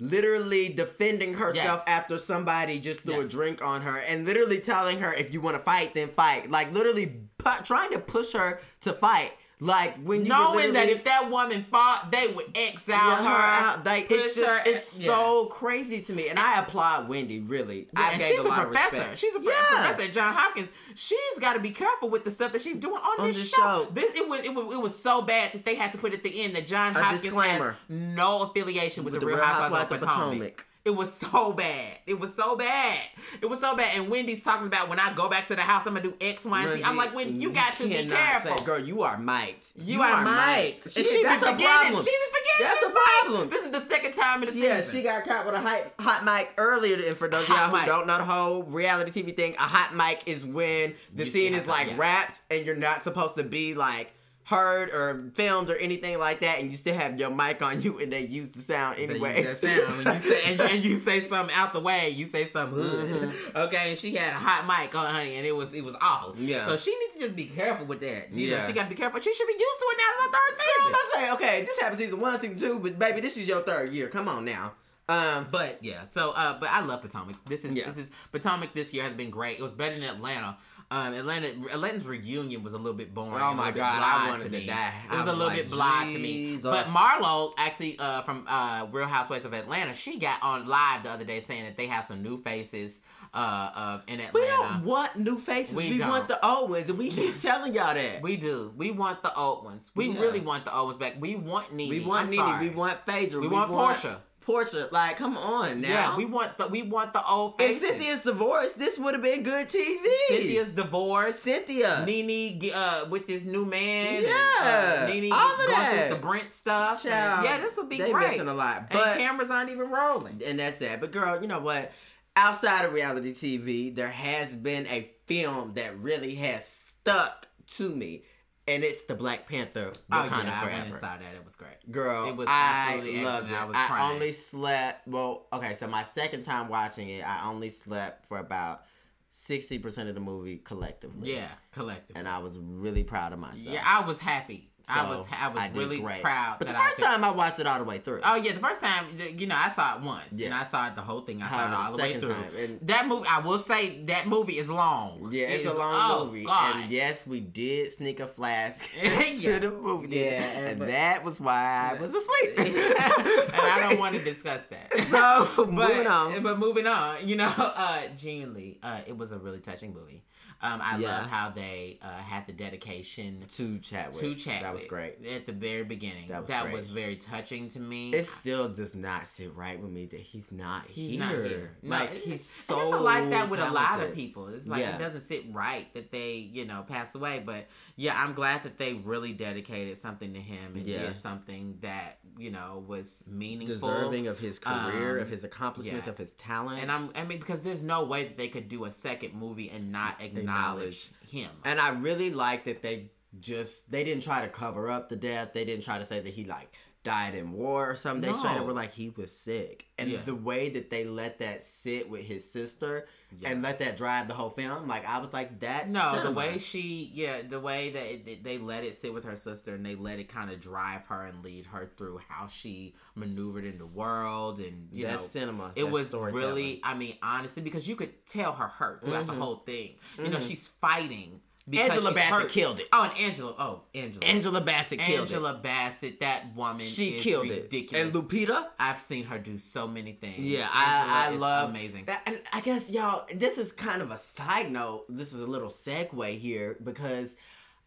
[0.00, 1.88] literally defending herself Yes.
[1.88, 5.56] after somebody just threw a drink on her and literally telling her if you want
[5.56, 7.06] to fight then fight like literally
[7.38, 11.66] pu- trying to push her to fight like when you knowing that if that woman
[11.70, 13.82] fought, they would exile Yeah, her.
[13.84, 15.06] Like it's just her- it's eh, yes.
[15.06, 17.88] so crazy to me, and I applaud Wendy really.
[17.96, 18.96] I and gave she's a, lot of professor.
[18.98, 19.18] respect.
[19.18, 19.54] She's a pro- Yeah.
[19.68, 20.70] professor at John Hopkins.
[20.94, 23.50] She's got to be careful with the stuff that she's doing on, On this, this
[23.50, 23.56] show.
[23.84, 23.88] show.
[23.92, 26.22] This it was, it was it was so bad that they had to put at
[26.22, 27.70] the end that John A Hopkins disclaimer.
[27.72, 30.66] has no affiliation with, the, Real Housewives of Potomac.
[30.88, 31.98] It was so bad.
[32.06, 32.98] It was so bad.
[33.42, 33.90] It was so bad.
[33.98, 36.46] And Wendy's talking about when I go back to the house, I'm gonna do X,
[36.46, 36.82] Y, and Z.
[36.82, 38.56] I'm like, Wendy, you got to be careful.
[38.56, 39.66] Say, Girl, you are mic'd.
[39.76, 40.90] You, are mic'd.
[40.90, 41.66] She, And she be that's a forgetting.
[41.66, 42.04] problem.
[42.04, 42.66] She be forgetting.
[42.66, 42.98] That's a mic'd.
[43.20, 43.50] problem.
[43.50, 44.68] This is the second time in the season.
[44.70, 46.96] Yeah, she got caught with a hot, hot mic earlier.
[47.06, 47.84] And for those of y'all who mic.
[47.86, 51.52] don't know the whole reality TV thing, a hot mic is when the You scene
[51.54, 51.94] is like yeah.
[51.98, 54.14] wrapped and you're not supposed to be like
[54.48, 57.98] heard or filmed or anything like that, and you still have your mic on you,
[57.98, 59.42] and they use the sound They anyway.
[59.44, 60.04] use that sound.
[60.04, 63.10] When you say, and, and you say something out the way, you say something hood.
[63.10, 63.58] Mm-hmm.
[63.68, 66.34] Okay, and she had a hot mic on, honey, and it was it was awful.
[66.38, 66.64] Yeah.
[66.66, 68.32] So she needs to just be careful with that.
[68.32, 68.66] You know, Yeah.
[68.66, 69.20] she got to be careful.
[69.20, 70.10] She should be used to it now.
[70.12, 70.90] It's her third I'm season.
[70.90, 73.60] about to say, okay, this happened season one, season two, but baby, this is your
[73.60, 74.08] third year.
[74.08, 74.74] Come on now.
[75.10, 77.36] Um, But yeah, so uh, but I love Potomac.
[77.46, 77.86] This is Yeah.
[77.86, 78.74] this is Potomac.
[78.74, 79.58] This year has been great.
[79.58, 80.56] It was better than Atlanta.
[80.90, 83.34] Um, Atlanta Atlanta's reunion was a little bit boring.
[83.34, 84.92] Oh my God, I wanted to to die.
[85.04, 86.56] It was I a was little like, bit blah to me.
[86.62, 91.10] But Marlo actually uh, from uh, Real Housewives of Atlanta, she got on live the
[91.10, 93.02] other day saying that they have some new faces
[93.34, 94.32] uh, in Atlanta.
[94.34, 95.74] we don't want new faces.
[95.74, 98.22] We We, want the old ones, and we keep telling y'all that.
[98.22, 98.72] We do.
[98.74, 99.90] We want the old ones.
[99.94, 100.20] We Yeah.
[100.20, 101.16] really want the old ones back.
[101.20, 101.90] We want Nene.
[101.90, 102.60] We want Nene.
[102.60, 103.40] We want Phaedra.
[103.40, 104.20] We want Porsha.
[104.48, 104.90] Porsha.
[104.90, 105.88] Like, come on now.
[105.88, 107.88] Yeah, we want the we want the old And faces.
[107.90, 108.72] Cynthia's divorce.
[108.72, 110.04] This would have been good TV.
[110.28, 111.38] Cynthia's divorce.
[111.38, 112.04] Cynthia.
[112.06, 114.22] Nene uh, with this new man.
[114.22, 114.28] Yeah,
[114.62, 116.10] and, uh, Nene all of going that.
[116.10, 117.04] the Brent stuff.
[117.04, 118.30] and- yeah, this would be they great.
[118.30, 120.40] missing a lot, and but- cameras aren't even rolling.
[120.44, 121.00] and that's that.
[121.00, 121.92] But girl, you know what?
[122.36, 128.22] Outside of reality TV, there has been a film that really has stuck to me,
[128.68, 129.90] and it's the Black Panther.
[130.12, 130.84] Oh Wakanda yeah, I went Forever.
[130.86, 131.34] and saw that.
[131.34, 131.90] It was great.
[131.90, 133.54] Girl, It was I absolutely loved it.
[133.60, 134.14] I was I crying.
[134.14, 135.08] only slept.
[135.08, 138.82] Well, okay, so my second time watching it, I only slept for about
[139.30, 141.34] sixty percent of the movie collectively.
[141.34, 142.16] Yeah, collective.
[142.16, 143.66] and I was really proud of myself.
[143.66, 144.67] yeah, I was happy.
[144.90, 146.22] I was I was did really great.
[146.22, 146.56] proud.
[146.58, 148.20] But the that I first could- time I watched it all the way through.
[148.24, 150.94] Oh yeah, the first time you know I saw it once, and I saw it
[150.94, 151.42] the whole thing.
[151.42, 152.78] I saw it all the way through.
[152.82, 155.28] that movie, I will say, that movie is long.
[155.32, 156.44] Yeah, it's It a long oh, movie.
[156.44, 156.76] God.
[156.76, 159.58] And yes, we did sneak a flask Yeah.
[159.58, 160.16] the movie.
[160.16, 162.58] Yeah, and but- that was why I was asleep.
[162.58, 164.92] and I don't want to discuss that.
[165.08, 166.42] So, but, moving on.
[166.42, 170.22] But moving on, you know, uh, genuinely, uh, it was a really touching movie.
[170.60, 171.18] Um, I Yeah.
[171.18, 174.20] love how they uh, had the dedication To Chadwick.
[174.20, 174.62] to Chadwick.
[174.62, 175.24] That was great.
[175.24, 176.26] at the very beginning.
[176.28, 176.74] That was that great.
[176.74, 178.10] was very touching to me.
[178.12, 181.20] It still does not sit right with me that he's not He's here.
[181.20, 181.76] not here.
[181.82, 182.80] No, like it- he's so.
[182.80, 184.48] it's like that with a lot of people.
[184.48, 184.96] It's like Yeah.
[184.96, 187.40] it doesn't sit right that they, you know, pass away.
[187.44, 191.06] But yeah, I'm glad that they really dedicated something to him and Yeah.
[191.06, 196.06] did something that you know was meaningful, Deserving of his career, Um, of his accomplishments,
[196.06, 196.12] yeah.
[196.12, 196.80] of his talent.
[196.82, 199.70] And I'm, I mean, because there's no way that they could do a second movie
[199.70, 201.50] and not acknowledge him.
[201.64, 205.52] And I really like that they just they didn't try to cover up the death.
[205.52, 206.72] They didn't try to say that he like
[207.04, 208.30] died in war or something.
[208.32, 208.60] They straight No.
[208.60, 210.20] up were like he was sick, and Yeah.
[210.22, 213.06] the way that they let that sit with his sister
[213.38, 213.50] Yeah.
[213.50, 215.90] and let that drive the whole film, like I was like, that.
[215.90, 219.36] No, the way she, yeah, the way that it, they let it sit with her
[219.36, 222.94] sister and they let it kind of drive her and lead her through how she
[223.14, 225.72] maneuvered in the world and you That's know, cinema.
[225.76, 229.38] It That's was really, I mean, honestly, because you could tell her hurt throughout Mm-hmm.
[229.38, 229.96] the whole thing.
[230.22, 231.40] You know, she's fighting.
[231.68, 232.50] Because Angela Bassett hurt.
[232.50, 232.88] killed it.
[232.92, 233.54] Oh, and Angela.
[233.58, 234.26] Oh, Angela.
[234.26, 236.20] Angela Bassett killed Angela Bassett.
[236.20, 236.80] That woman.
[236.80, 238.14] She killed ridiculous.
[238.14, 238.16] it.
[238.16, 238.66] And Lupita.
[238.78, 240.38] I've seen her do so many things.
[240.40, 242.06] Yeah, Angela I, I love amazing.
[242.06, 245.04] That, and I guess y'all, this is kind of a side note.
[245.08, 247.36] This is a little segue here because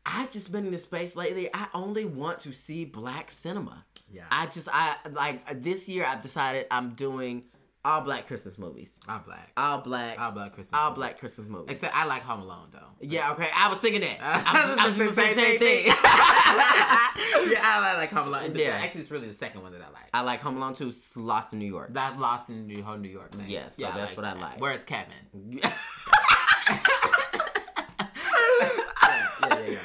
[0.06, 1.50] I've just been in this space lately.
[1.54, 3.86] I only want to see black cinema.
[4.12, 4.24] Yeah.
[4.30, 6.06] I just I like this year.
[6.06, 7.44] I've decided I'm doing
[7.84, 9.00] all black Christmas movies.
[9.08, 9.52] All black.
[9.58, 10.20] All black.
[10.20, 10.80] All black Christmas.
[10.80, 10.98] all movies.
[10.98, 11.72] black Christmas movies.
[11.72, 12.80] Except I like Home Alone though.
[13.02, 13.32] yeah.
[13.32, 13.50] Okay.
[13.56, 14.18] I was thinking that.
[14.22, 15.86] I was, I was was just saying the same thing.
[17.52, 18.56] yeah, I like Home Alone.
[18.56, 18.68] Yeah.
[18.68, 20.10] Yeah, actually, it's really the second one that I like.
[20.14, 21.90] I like Home Alone 2, Lost in New York.
[21.94, 23.46] That's Lost in New New York thing.
[23.48, 24.60] Yes, so that's what I like.
[24.60, 25.62] Where's Kevin?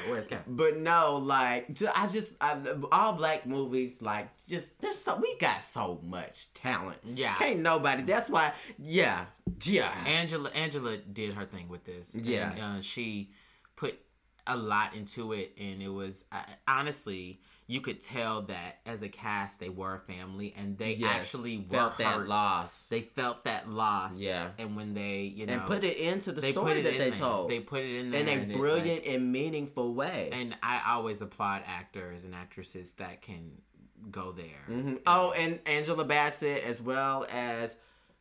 [0.08, 0.44] Where's Cap?
[0.46, 2.58] But no, like I just I,
[2.92, 3.94] all black movies.
[4.00, 6.98] Like just there's so we got so much talent.
[7.04, 7.34] Yeah.
[7.36, 8.02] can't nobody.
[8.02, 8.52] That's why.
[8.78, 9.26] Yeah,
[9.64, 9.92] yeah.
[10.06, 12.14] Angela Angela did her thing with this.
[12.14, 12.52] and, Yeah.
[12.60, 13.30] uh, she
[13.76, 13.98] put
[14.46, 16.24] a lot into it, and it was
[16.68, 21.16] honestly you could tell that as a cast they were a family, and they Yes,
[21.16, 22.28] actually felt that hurt.
[22.28, 22.86] loss.
[22.88, 24.20] They felt that loss.
[24.20, 24.50] Yeah.
[24.58, 27.18] and when they you know and put it into the story that they there.
[27.18, 30.30] told They put it in there in a and brilliant like- and meaningful way.
[30.32, 33.62] and I always applaud actors and actresses that can
[34.10, 34.64] go there.
[34.68, 35.00] Mhm.
[35.06, 37.76] Oh, and Angela Bassett as well as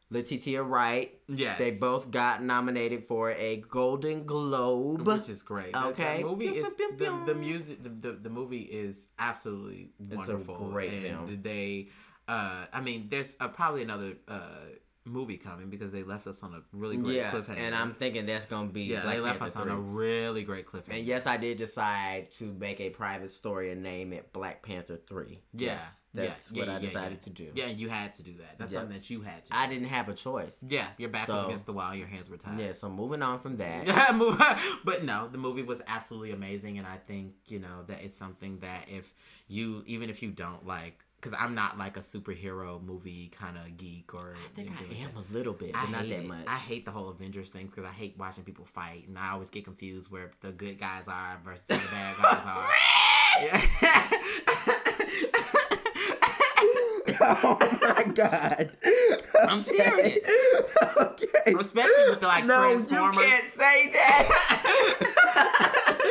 [0.09, 1.17] Letitia Wright.
[1.27, 1.57] Yes.
[1.57, 5.01] They both got nominated for a Golden Globe.
[5.05, 5.75] which is great.
[5.75, 6.21] Okay.
[6.21, 7.83] the, movie is the, the music.
[7.83, 10.69] The, the, the movie is absolutely a wonderful.
[10.69, 11.41] great and film.
[11.41, 11.89] They,
[12.27, 14.39] uh, I mean, there's uh, probably another uh,
[15.05, 17.57] movie coming because they left us on a really great yeah, cliffhanger.
[17.57, 20.43] and I'm thinking that's gonna be yeah, Black they left Panther us on a really
[20.43, 20.97] great cliffhanger.
[20.97, 24.97] And yes, I did decide to make a private story and name it Black Panther
[24.97, 25.39] 3.
[25.53, 27.51] yeah, Yes, that's yeah, what yeah, I decided to do.
[27.53, 28.57] Yeah, you had to do that.
[28.57, 29.51] That's something that you had to.
[29.51, 29.57] do.
[29.57, 30.57] I didn't have a choice.
[30.67, 32.59] yeah, your back was against the wall, your hands were tied.
[32.59, 33.85] Yeah, so moving on from that.
[33.95, 38.17] Yeah, but no, the movie was absolutely amazing, and I think you know that it's
[38.17, 39.13] something that if
[39.47, 43.75] you, even if you don't like, because I'm not like a superhero movie kind of
[43.77, 44.35] geek or.
[44.35, 45.27] I think I am that.
[45.27, 46.27] a little bit, I not hate that it.
[46.27, 46.45] much.
[46.47, 49.49] I hate the whole Avengers things because I hate watching people fight, and I always
[49.49, 52.67] get confused where the good guys are versus where the bad guys are.
[57.21, 58.71] oh my god.
[59.49, 60.17] I'm serious.
[60.97, 61.53] okay.
[61.59, 63.15] Especially with the like No, you can't
[63.57, 66.01] say that.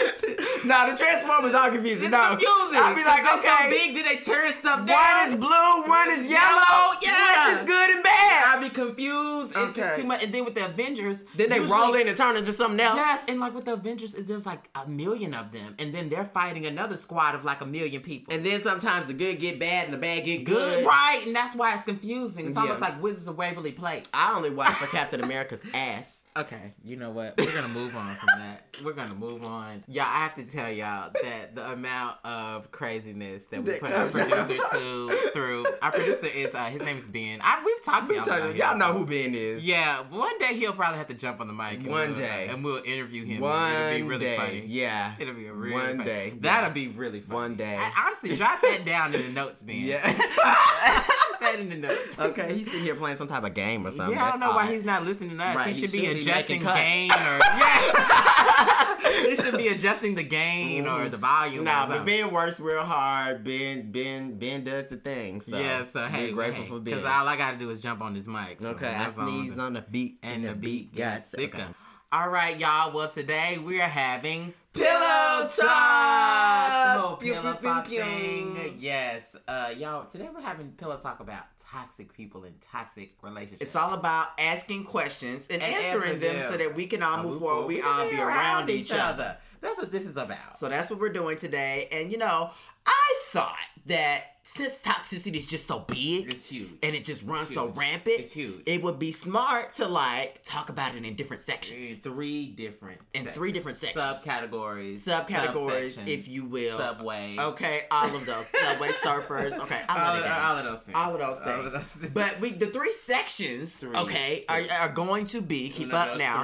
[0.64, 2.04] No, the Transformers are confusing.
[2.04, 2.28] It's no.
[2.30, 2.80] confusing.
[2.80, 3.64] I'll be like, okay.
[3.64, 4.96] So big, did they turn stuff down?
[4.96, 6.94] One is blue, one is yellow.
[7.02, 7.48] yeah.
[7.48, 8.44] One is good and bad.
[8.56, 9.52] I'd be confused.
[9.56, 10.22] It's just too much.
[10.24, 12.96] And then with the Avengers, Then they usually- roll in and turn into something else.
[12.96, 16.08] Yes, and like with the Avengers, is there's like a million of them, and then
[16.08, 18.32] they're fighting another squad of like a million people.
[18.34, 20.86] And then sometimes the good get bad and the bad get good, good.
[20.86, 21.22] right?
[21.26, 22.46] And that's why it's confusing.
[22.46, 22.62] It's Yeah.
[22.62, 24.04] almost like Wizards of Waverly Place.
[24.12, 26.22] I only watch for Captain America's ass.
[26.36, 27.34] Okay, you know what?
[27.38, 28.64] We're gonna move on from that.
[28.84, 29.84] We're gonna move on.
[29.86, 33.92] Yeah, I have to tell y'all that the amount of craziness that we That put
[33.92, 34.10] our out.
[34.10, 35.64] producer to through.
[35.80, 37.38] Our producer is uh, his name is Ben.
[37.40, 38.50] I, we've talked to y'all.
[38.52, 39.64] Y'all know who Ben is.
[39.64, 41.74] Yeah, one day he'll probably have to jump on the mic.
[41.74, 42.48] And One we'll, day.
[42.50, 43.40] and we'll interview him.
[43.40, 44.36] One It'll be really day.
[44.36, 44.64] funny.
[44.66, 45.14] Yeah.
[45.20, 46.04] It'll be a really One funny.
[46.04, 46.32] day.
[46.40, 47.34] That'll be really funny.
[47.40, 47.76] One day.
[47.78, 49.76] I, honestly, jot that down in the notes, Ben.
[49.76, 50.02] Yeah.
[51.44, 52.18] That in the notes.
[52.18, 54.14] okay, he's sitting here playing some type of game or something.
[54.14, 55.56] Yeah, I don't That's know why he's not listening to us.
[55.56, 56.80] Right, he he should be should be adjusting cuts.
[56.80, 59.24] gain or yeah.
[59.28, 61.64] he should be adjusting the gain or the volume.
[61.64, 62.04] Nah, but.
[62.04, 63.44] Ben works real hard.
[63.44, 65.40] Ben, Ben, Ben does the thing.
[65.40, 66.84] So yeah, so hey, be grateful hey, for Ben.
[66.84, 68.60] because all I gotta do is jump on this mic.
[68.60, 71.58] So okay, I that's sneezed on the beat, and the beat got sicker.
[71.58, 71.66] okay.
[72.12, 72.94] All right, y'all.
[72.94, 76.53] Well, today we are having Pillow talk.
[76.98, 78.04] Whole Pew, pillow pew, talk pew, pew.
[78.04, 78.76] thing.
[78.78, 80.06] Yes, uh, y'all.
[80.06, 83.62] Today we're having pillow talk about toxic people and toxic relationships.
[83.62, 86.52] It's all about asking questions and, And answering answering them them.
[86.52, 87.66] so that we can all move forward.
[87.66, 89.36] We all be around each other.
[89.60, 90.58] That's what this is about.
[90.58, 91.88] So that's what we're doing today.
[91.90, 92.50] And you know,
[92.86, 94.24] I thought that
[94.56, 96.68] since toxicity is just so big It's huge.
[96.82, 98.62] and it just runs so rampant, It's huge.
[98.66, 101.98] it would be smart to like talk about it in different in sections.
[102.00, 104.00] three different In three different sections.
[104.04, 106.76] subcategories, Subcategories, if you will.
[106.76, 107.36] subway.
[107.38, 108.46] Okay, all of those.
[108.48, 109.58] Subway surfers.
[109.60, 110.96] Okay, all of, all of those things.
[110.96, 111.50] all of those things.
[111.58, 112.12] All of those things.
[112.12, 113.96] But we the three sections, Three.
[113.96, 116.42] okay, are, are going to be keep Uno, up now.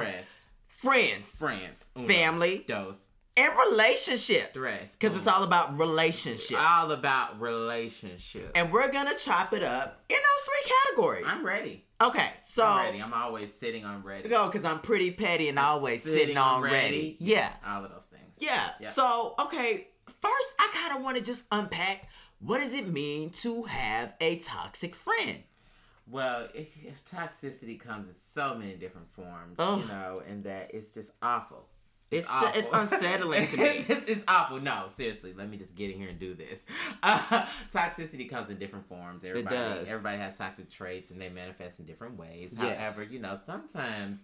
[0.67, 4.49] Friends, Friends, family, dos, and relationships.
[4.53, 4.95] Threats.
[4.95, 6.53] Because it's all about relationships.
[6.59, 8.51] All about relationships.
[8.55, 11.25] and we're gonna chop it up in those three categories.
[11.27, 11.85] I'm ready.
[12.01, 13.01] okay, so I'm ready.
[13.01, 14.27] I'm always sitting on ready.
[14.29, 16.75] go because I'm pretty petty and always sitting, Sitting on ready.
[16.75, 17.17] ready.
[17.19, 18.35] Yeah, All of those things.
[18.39, 18.71] yeah.
[18.79, 18.93] Yeah.
[18.93, 22.07] So okay, first I kind of want to just unpack
[22.39, 25.43] what does it mean to have a toxic friend.
[26.07, 29.79] Well, if, if toxicity comes in so many different forms, Ugh.
[29.81, 31.67] you know, and that it's just awful.
[32.11, 33.85] It's it's unsettling to me.
[33.87, 34.59] it's, it's awful.
[34.59, 36.65] No, seriously, let me just get in here and do this.
[37.03, 39.25] Uh, toxicity comes in different forms.
[39.25, 39.87] Everybody, does.
[39.87, 42.55] everybody has toxic traits, and they manifest in different ways.
[42.57, 42.77] Yes.
[42.77, 44.19] However, you know, sometimes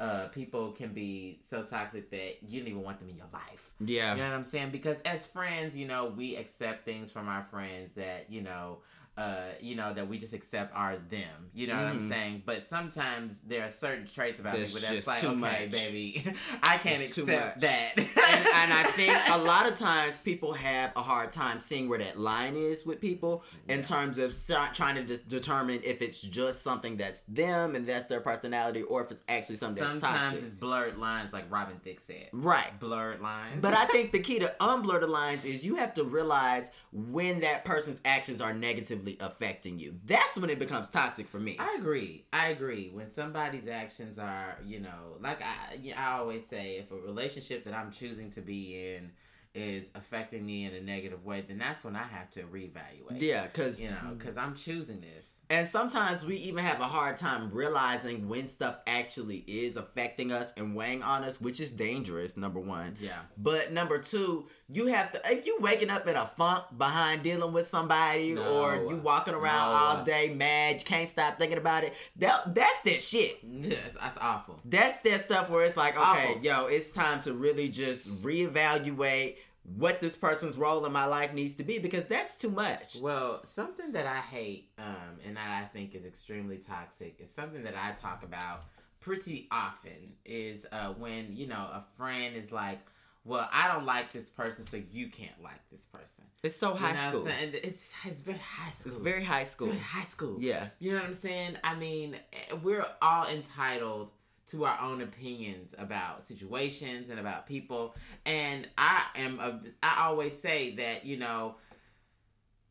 [0.00, 3.72] uh, people can be so toxic that you don't even want them in your life.
[3.80, 4.14] Yeah.
[4.14, 4.70] You know what I'm saying?
[4.70, 8.78] Because as friends, you know, we accept things from our friends that, you know,
[9.20, 11.50] uh, you know, that we just accept are them.
[11.52, 12.08] You know what I'm Mhm.
[12.08, 12.42] saying?
[12.46, 15.70] But sometimes there are certain traits about That's people that's like, okay, much.
[15.70, 16.24] baby,
[16.62, 17.92] I can't It's accept that.
[17.98, 21.98] and, and I think a lot of times people have a hard time seeing where
[21.98, 24.34] that line is with people in terms of
[24.72, 29.04] trying to just determine if it's just something that's them and that's their personality or
[29.04, 32.28] if it's actually something that's Sometimes it's blurred lines, like Robin Thicke said.
[32.32, 32.78] right.
[32.80, 33.60] Blurred lines.
[33.60, 37.40] But I think the key to unblur the lines is you have to realize when
[37.40, 39.94] that person's actions are negatively affecting you.
[40.04, 41.56] That's when it becomes toxic for me.
[41.58, 42.26] I agree.
[42.32, 42.90] I agree.
[42.92, 47.74] When somebody's actions are, you know, like I, I always say, if a relationship that
[47.74, 49.10] I'm choosing to be in
[49.52, 53.20] is affecting me in a negative way, then that's when I have to reevaluate.
[53.20, 55.42] Yeah, because You know, because I'm choosing this.
[55.50, 60.52] And sometimes we even have a hard time realizing when stuff actually is affecting us
[60.56, 62.96] and weighing on us, which is dangerous, number one.
[63.00, 63.18] Yeah.
[63.36, 67.52] But number two, you have to, if you waking up in a funk behind dealing
[67.52, 68.62] with somebody No.
[68.62, 69.76] or you walking around No.
[69.76, 73.38] all day mad, you can't stop thinking about it, that, that's that shit.
[73.70, 74.60] That's, that's awful.
[74.64, 76.42] That's that stuff where it's like, okay, Awful.
[76.42, 79.36] yo, it's time to really just reevaluate
[79.76, 82.96] what this person's role in my life needs to be because that's too much.
[83.00, 87.62] Well, something that I hate, um, and that I think is extremely toxic, is something
[87.64, 88.64] that I talk about
[89.00, 90.14] pretty often.
[90.24, 92.80] Is uh, when you know a friend is like,
[93.24, 96.76] "Well, I don't like this person, so you can't like this person." It's so You
[96.76, 97.28] high know school.
[97.28, 98.92] And it's it's very high school.
[98.92, 99.66] It's very high It's school.
[99.68, 100.36] very high school.
[100.40, 100.68] Yeah.
[100.78, 101.56] You know what I'm saying?
[101.62, 104.10] I mean, eh, we're all entitled
[104.48, 107.94] to our own opinions about situations and about people.
[108.26, 111.54] And I am a, I always say that, you know,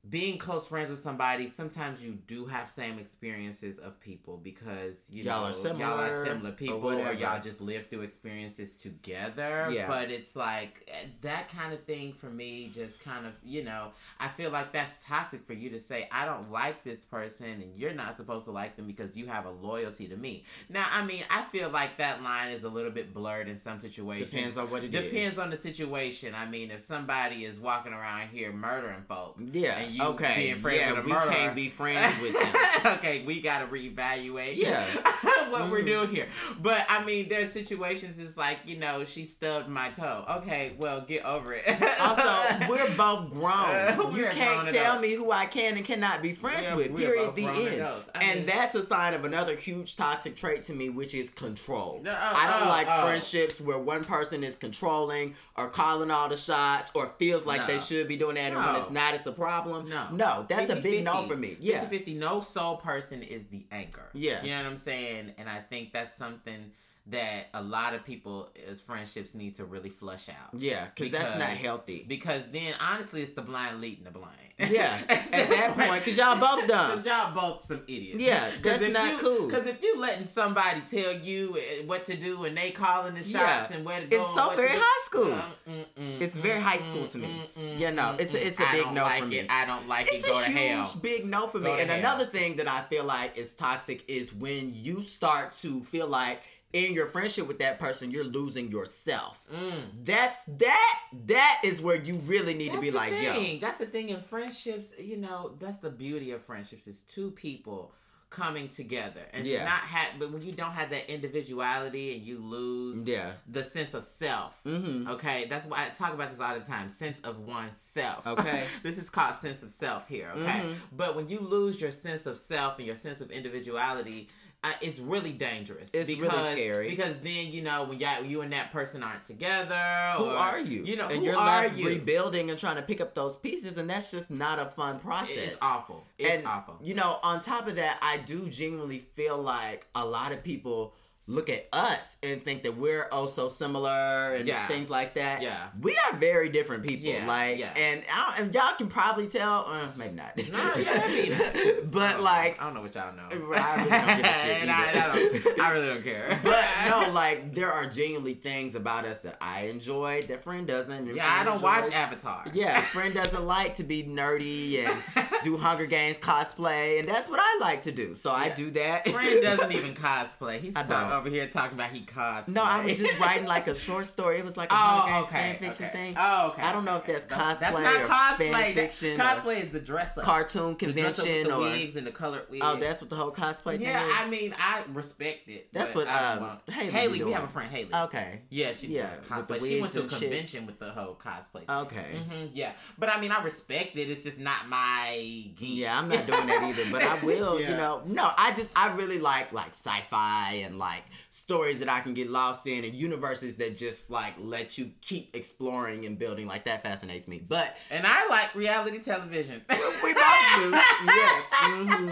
[0.10, 5.24] being close friends with somebody, sometimes you do have same experiences of people because you
[5.24, 7.13] Y'all know are similar y'all are similar or people or, whatever.
[7.13, 9.69] y'all just live through experiences together.
[9.72, 9.88] Yeah.
[9.88, 13.89] But it's like eh, that kind of thing for me just kind of, you know,
[14.19, 17.76] I feel like that's toxic for you to say I don't like this person and
[17.76, 20.43] you're not supposed to like them because you have a loyalty to me.
[20.69, 23.80] Now, I mean, I feel like that line is a little bit blurred in some
[23.80, 24.32] situations.
[24.32, 25.02] Depends on what it is.
[25.12, 26.34] Depends on the situation.
[26.34, 29.78] I mean, if somebody is walking around here murdering folk, Yeah.
[29.78, 30.33] and you okay.
[30.35, 31.31] being friends yeah, with a we murderer.
[31.33, 32.33] can't be friends with
[32.83, 32.93] them.
[32.97, 34.55] okay, we gotta reevaluate.
[34.55, 34.83] Yeah.
[35.49, 35.85] what we're Mhm.
[35.88, 36.27] doing here.
[36.62, 38.19] But I mean, there's situations.
[38.19, 40.25] It's like you know, she stubbed my toe.
[40.38, 41.63] Okay, well, get over it.
[41.99, 43.53] also, we're both grown.
[43.53, 45.01] Uh, you can't grown tell adults.
[45.01, 46.91] me who I can and cannot be friends We're- with.
[46.91, 47.35] we're Period.
[47.35, 48.03] The end.
[48.15, 52.01] and mean- that's a sign of another huge toxic trait to me, which is control.
[52.03, 53.03] No, oh, I don't oh, like oh.
[53.05, 57.79] friendships where one person is controlling or calling all the shots or feels like they
[57.79, 59.79] should be doing that, and when it's not, it's a problem.
[59.82, 60.08] No.
[60.12, 61.28] no, that's a big no 50-50.
[61.28, 61.58] for me.
[61.60, 64.10] Yeah, 50 no sole person is the anchor.
[64.13, 64.44] Yeah.
[64.44, 65.34] You know what I'm saying?
[65.38, 66.72] And I think that's something
[67.12, 70.60] that a lot of people as friendships need to really flush out.
[70.60, 72.06] yeah, because that's not healthy.
[72.08, 74.36] Because then, honestly, it's the blind leading the blind.
[74.60, 76.89] Yeah, at that point, because y'all both dumb.
[76.91, 78.22] Because y'all both some idiots.
[78.22, 79.48] Yeah, that's if not you, cool.
[79.48, 83.24] Because if you letting somebody tell you uh, what to do and they calling the
[83.24, 83.78] shots Yeah.
[83.78, 85.32] and where to go, It's so very high school.
[85.32, 87.50] Mm, mm, mm, It's mm, very high school to me.
[87.78, 89.38] Yeah, no, it's a- it's a I big no like for me.
[89.39, 89.48] it.
[89.50, 90.30] I don't like It's it.
[90.30, 91.00] Go a to huge hell.
[91.02, 91.63] big no for me.
[91.67, 92.00] Go And hell.
[92.00, 96.41] another thing that I feel like is toxic is when you start to feel like
[96.73, 99.43] in your friendship with that person, you're losing yourself.
[99.53, 100.05] Mm.
[100.05, 100.99] That's that.
[101.25, 103.58] That is where you really need to be like, yo.
[103.60, 104.93] That's the thing in friendships.
[104.99, 107.91] You know, that's the beauty of friendships is two people
[108.29, 109.63] coming together and Yeah.
[109.65, 110.19] not have.
[110.19, 114.60] But when you don't have that individuality and you lose yeah, the sense of self.
[114.63, 115.10] mm-hmm.
[115.10, 116.89] Okay, that's why I talk about this all the time.
[116.89, 118.27] Sense of oneself.
[118.27, 118.65] Okay.
[118.84, 120.29] this is called sense of self here.
[120.36, 120.75] Okay, Mhm.
[120.91, 124.29] but when you lose your sense of self and your sense of individuality.
[124.62, 125.89] Uh, it's really dangerous.
[125.93, 126.89] It's really because, scary.
[126.89, 130.13] because then you know when y'all, you and that person aren't together.
[130.17, 130.84] Who or, are you?
[130.84, 131.88] You know and who you're are you?
[131.88, 135.38] rebuilding and trying to pick up those pieces, and that's just not a fun process.
[135.38, 136.04] It's awful.
[136.17, 136.78] It's and awful.
[136.82, 140.93] you know, on top of that, I do genuinely feel like a lot of people
[141.30, 144.65] look at us and think that we're oh so similar and Yeah.
[144.68, 145.44] things like that.
[145.44, 145.56] Yeah.
[145.80, 147.06] we are very different people.
[147.08, 147.72] Yeah, like, yeah.
[147.78, 149.65] and, I don't, and y'all can probably tell.
[149.68, 150.36] Uh, maybe not.
[150.36, 150.44] No,
[150.76, 153.28] yeah, I mean, but like, I don't know what y'all know.
[153.32, 154.89] I really don't give a shit And I.
[154.89, 156.39] I don't, I really don't care.
[156.44, 161.15] but no, like there are genuinely things about us that I enjoy that friend doesn't.
[161.15, 161.94] yeah, I don't watch.
[161.94, 162.46] Avatar.
[162.54, 165.00] Yeah, friend doesn't like to be nerdy and
[165.44, 168.15] do Hunger Games cosplay, and that's what I like to do.
[168.15, 169.08] So I do that.
[169.08, 170.60] Friend doesn't even cosplay.
[170.60, 171.18] He's I talk, don't.
[171.19, 172.47] Over here talking about he cosplay.
[172.49, 174.38] No, I was just writing like a short story.
[174.39, 175.93] It was like a Oh, okay, fan fiction okay.
[175.93, 176.15] thing.
[176.17, 176.62] Oh, okay.
[176.63, 177.13] I don't know if okay.
[177.13, 178.38] that's That's- cosplay That's not cosplay.
[178.38, 180.23] fan That- fiction or Cosplay is the dress up.
[180.23, 182.65] Cartoon the dress up with convention the or wigs and the colored wigs.
[182.65, 184.05] oh, that's what the whole cosplay thing yeah.
[184.05, 184.13] is.
[184.17, 185.67] I mean, I respect it.
[185.73, 186.58] That's what, I um.
[186.71, 187.89] Haley Haley, we have a friend Haley.
[187.93, 188.41] okay.
[188.49, 189.60] Yeah, she Yeah, cosplay.
[189.67, 190.19] She went to a and shit.
[190.21, 191.65] convention with the whole cosplay.
[191.67, 191.69] thing.
[191.69, 192.19] Okay.
[192.27, 194.10] hmm yeah, but I mean, I respect it.
[194.10, 195.17] It's just not my
[195.55, 195.77] geek.
[195.79, 197.71] Yeah, I'm not doing that either, but I will, Yeah.
[197.71, 198.01] you know.
[198.05, 202.30] No, I just I really like like sci-fi and like stories that I can get
[202.30, 206.48] lost in and universes that just like let you keep exploring and building.
[206.48, 207.41] Like that fascinates me.
[207.48, 209.62] But And I like reality television.
[209.69, 210.80] we both do.
[211.06, 211.43] Yes.
[211.52, 212.10] hmm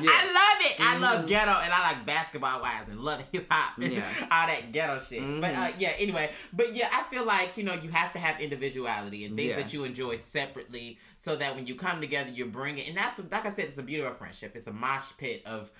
[0.00, 0.10] Yeah.
[0.10, 0.76] I love it.
[0.80, 4.08] I love ghetto, and I like Basketball Wives and love hip hop and Yeah.
[4.30, 5.20] all that ghetto shit.
[5.40, 5.74] But uh, Mhm.
[5.78, 6.30] yeah, anyway.
[6.52, 9.56] But yeah, I feel like you know you have to have individuality and things Yeah.
[9.56, 12.88] that you enjoy separately, so that when you come together, you bring it.
[12.88, 14.52] And that's like I said, it's a beauty of friendship.
[14.56, 15.70] It's a mosh pit of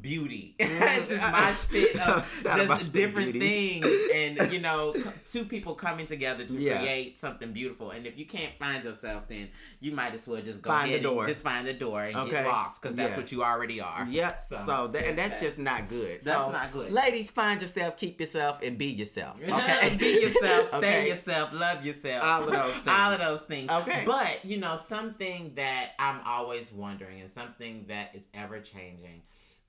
[0.00, 0.54] beauty.
[0.58, 1.08] it's mm.
[1.08, 4.94] this mosh pit of just mosh pit of different things, and you know,
[5.30, 6.78] two people coming together to Yeah.
[6.78, 7.90] create something beautiful.
[7.90, 9.48] And if you can't find yourself, then
[9.80, 11.26] you might as well just go Find the door.
[11.26, 12.30] just find the door and Okay.
[12.30, 13.16] get lost because that's Yeah.
[13.16, 14.06] what you already are.
[14.08, 14.44] Yep.
[14.44, 16.20] So, So, that, and that's that's just not good.
[16.22, 16.92] That's so, not good.
[16.92, 19.36] Ladies, find yourself, keep yourself, and be yourself.
[19.42, 19.96] Okay.
[19.96, 21.08] Be yourself, stay Okay.
[21.08, 22.24] yourself, love yourself.
[22.24, 22.88] All of those things.
[22.88, 23.70] All of those things.
[23.70, 24.02] Okay.
[24.06, 29.22] But, you know, something that I'm always wondering and something that is ever changing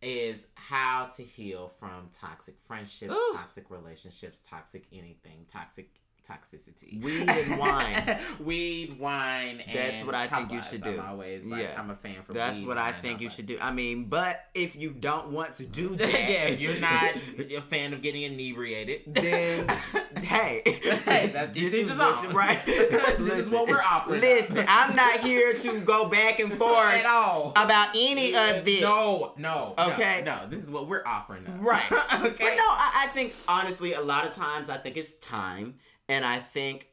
[0.04, 3.34] is how to heal from toxic friendships, Ooh.
[3.36, 5.90] toxic relationships, toxic anything, toxic
[6.28, 7.02] toxicity.
[7.04, 8.20] Weed and wine.
[8.40, 11.00] weed, wine, and That's what I think you should do.
[11.00, 11.80] I'm always like, Yeah.
[11.80, 13.36] I'm a fan for That's what I think you housewives.
[13.36, 13.58] should do.
[13.62, 17.62] I mean, but if you don't want to do that, yeah, if you're not a
[17.62, 19.68] fan of getting inebriated, then
[20.22, 20.62] hey,
[21.06, 22.64] Hey, that's this is what- right?
[22.66, 24.22] This is what we're offering.
[24.22, 27.52] Listen, I'm not here to go back and forth at all.
[27.56, 28.82] about any of this.
[28.82, 29.74] No, no.
[29.78, 30.22] no, Okay.
[30.26, 31.44] No, this is what we're offering.
[31.44, 31.54] Now.
[31.60, 31.92] Right.
[31.92, 32.36] okay.
[32.40, 35.76] But no, I, I think honestly, a lot of times I think it's time,
[36.10, 36.90] and I think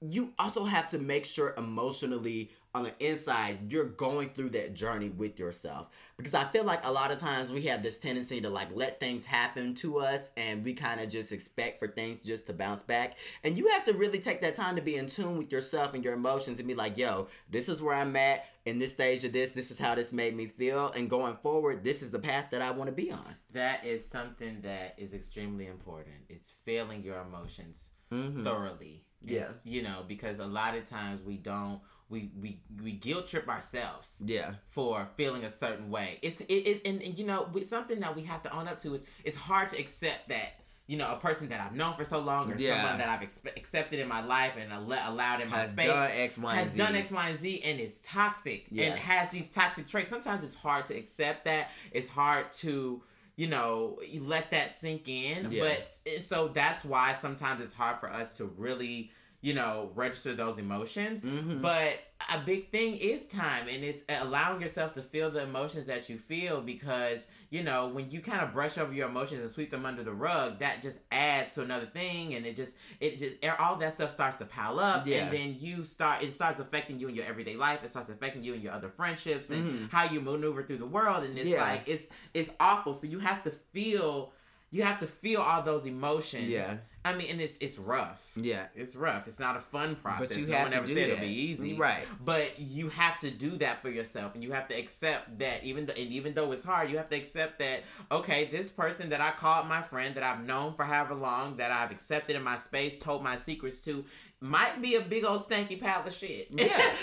[0.00, 5.10] you also have to make sure emotionally on the inside you're going through that journey
[5.10, 5.88] with yourself.
[6.16, 8.98] Because i feel like a lot of times we have this tendency to like let
[9.00, 12.82] things happen to us and we kind of just expect for things just to bounce
[12.82, 13.18] back.
[13.44, 16.02] And you have to really take that time to be in tune with yourself and
[16.02, 19.32] your emotions and be like yo this is where i'm at in this stage of
[19.32, 19.50] this.
[19.50, 20.90] This is how this made me feel.
[20.90, 23.36] And going forward this is the path that i want to be on.
[23.52, 26.16] That is something that is extremely important.
[26.30, 28.44] It's feeling your emotions Mhm.
[28.44, 29.04] thoroughly.
[29.22, 29.40] Yeah.
[29.40, 33.48] It's, you know, because a lot of times we don't we we we guilt trip
[33.48, 36.18] ourselves yeah for feeling a certain way.
[36.22, 38.80] It's it, it and, and you know we, something that we have to own up
[38.80, 40.54] to is it's hard to accept that
[40.88, 42.80] you know a person that I've known for so long or Yeah.
[42.80, 45.86] someone that I've expe- accepted in my life and alle- allowed in my has space
[45.88, 46.78] done X, Y, has Z.
[46.78, 48.86] done X, Y, and Z and is toxic Yeah.
[48.86, 50.08] and has these toxic traits.
[50.08, 51.70] Sometimes it's hard to accept that.
[51.92, 53.04] It's hard to
[53.40, 55.50] you know let that sink in.
[55.50, 55.62] Yeah.
[55.62, 60.34] But eh, so that's why sometimes it's hard for us to really you know register
[60.34, 61.22] those emotions.
[61.22, 61.62] Mhm.
[61.62, 61.98] But
[62.34, 66.18] a big thing is time and it's allowing yourself to feel the emotions that you
[66.18, 69.86] feel because you know when you kind of brush over your emotions and sweep them
[69.86, 73.76] under the rug that just adds to another thing and it just it just all
[73.76, 75.24] that stuff starts to pile up Yeah.
[75.24, 78.44] and then you start it starts affecting you in your everyday life it starts affecting
[78.44, 79.90] you in your other friendships and Mhm.
[79.90, 81.62] how you maneuver through the world and it's Yeah.
[81.62, 84.32] like it's it's awful so you have to feel
[84.70, 86.76] you have to feel all those emotions Yeah.
[87.04, 89.26] I mean and it's it's rough yeah it's rough.
[89.26, 90.36] It's not a fun process.
[90.36, 91.12] you no have one to ever do said that.
[91.14, 91.74] it'll be easy.
[91.74, 92.04] Right.
[92.24, 95.86] But you have to do that for yourself, and you have to accept that even
[95.86, 97.80] though, and even though it's hard, you have to accept that
[98.12, 101.70] okay, this person that I called my friend, that I've known for however long, that
[101.70, 104.04] I've accepted in my space, told my secrets to,
[104.40, 106.48] might be a big old stanky pile of shit.
[106.58, 106.94] Yeah.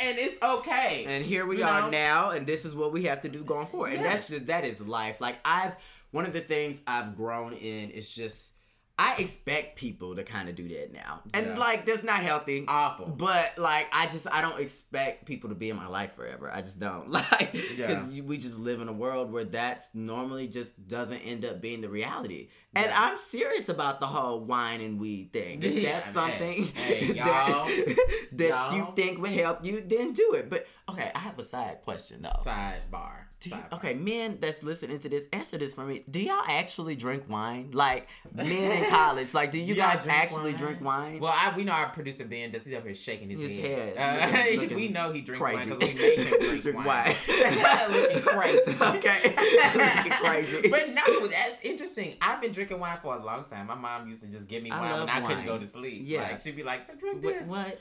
[0.00, 1.04] and it's okay.
[1.08, 1.90] and here we You are know?
[1.90, 4.64] now and this is what we have to do going forward and that's just that
[4.64, 5.76] is life like i've
[6.12, 8.50] one of the things i've grown in is just
[8.98, 11.56] i expect people to kind of do that now and Yeah.
[11.58, 13.06] like that's not healthy awful.
[13.06, 16.60] but like i just i don't expect people to be in my life forever i
[16.60, 17.86] just don't like Yeah.
[17.86, 21.80] because we just live in a world where that's normally just doesn't end up being
[21.80, 26.12] the reality and i'm serious about the whole wine and weed thing if Yeah, that's
[26.12, 27.66] something hey, that, y'all,
[28.32, 28.92] that you y'all.
[28.92, 32.30] think would help you then do it but Okay, I have a side question though.
[32.42, 33.27] Sidebar.
[33.40, 36.02] Do you- okay, men that's listening to this, answer this for me.
[36.10, 37.70] Do y'all actually drink wine?
[37.72, 41.20] Like men in college, like do you, y'all guys actually drink wine?
[41.20, 42.64] Well, I, we know our producer Ben does.
[42.64, 43.96] He's up here shaking his, His head.
[43.96, 44.70] head.
[44.70, 45.56] Uh, we know he drinks crazy.
[45.56, 46.86] wine because we make him drink, Drink wine.
[46.86, 47.14] wine.
[47.92, 48.58] Looking crazy.
[48.98, 50.68] okay, looking crazy.
[50.68, 52.16] But no, that's interesting.
[52.20, 53.68] I've been drinking wine for a long time.
[53.68, 55.66] My mom used to just give me I wine when love I couldn't go to
[55.66, 56.02] sleep.
[56.06, 56.22] Yeah.
[56.22, 57.46] Like she'd be like, drink this.
[57.48, 57.78] what?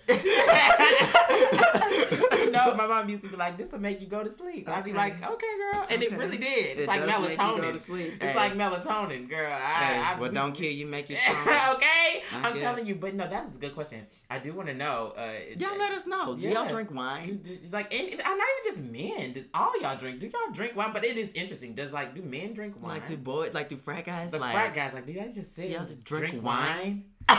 [2.51, 4.84] no, my mom used to be like, "This will make you go to sleep." I'd
[4.84, 6.48] be like, "Okay, girl," and it really did.
[6.48, 7.76] It's It like does make you melatonin.
[7.76, 8.36] It's Hey.
[8.36, 9.52] like melatonin, girl.
[9.52, 11.52] I, Hey, I, well, we- don't kill you, make you stronger.
[11.76, 12.60] okay, I I'm guess.
[12.62, 14.06] telling you, but no, that is a good question.
[14.30, 15.14] I do want to know.
[15.18, 15.28] Uh,
[15.58, 16.36] Y'all let us know.
[16.36, 16.54] Do Yeah.
[16.62, 17.38] y'all drink wine?
[17.43, 19.34] do- like, and, I'm not even just men.
[19.34, 20.20] Does all y'all drink?
[20.20, 20.91] Do y'all drink wine?
[20.93, 21.74] But it is interesting.
[21.76, 22.95] Does like do men drink wine?
[22.95, 23.54] Like do boys?
[23.54, 24.32] Like do frat guys?
[24.32, 26.78] the like frat guys like, do y'all just sit y'all just drink drink, wine?
[26.78, 27.04] wine?
[27.30, 27.36] We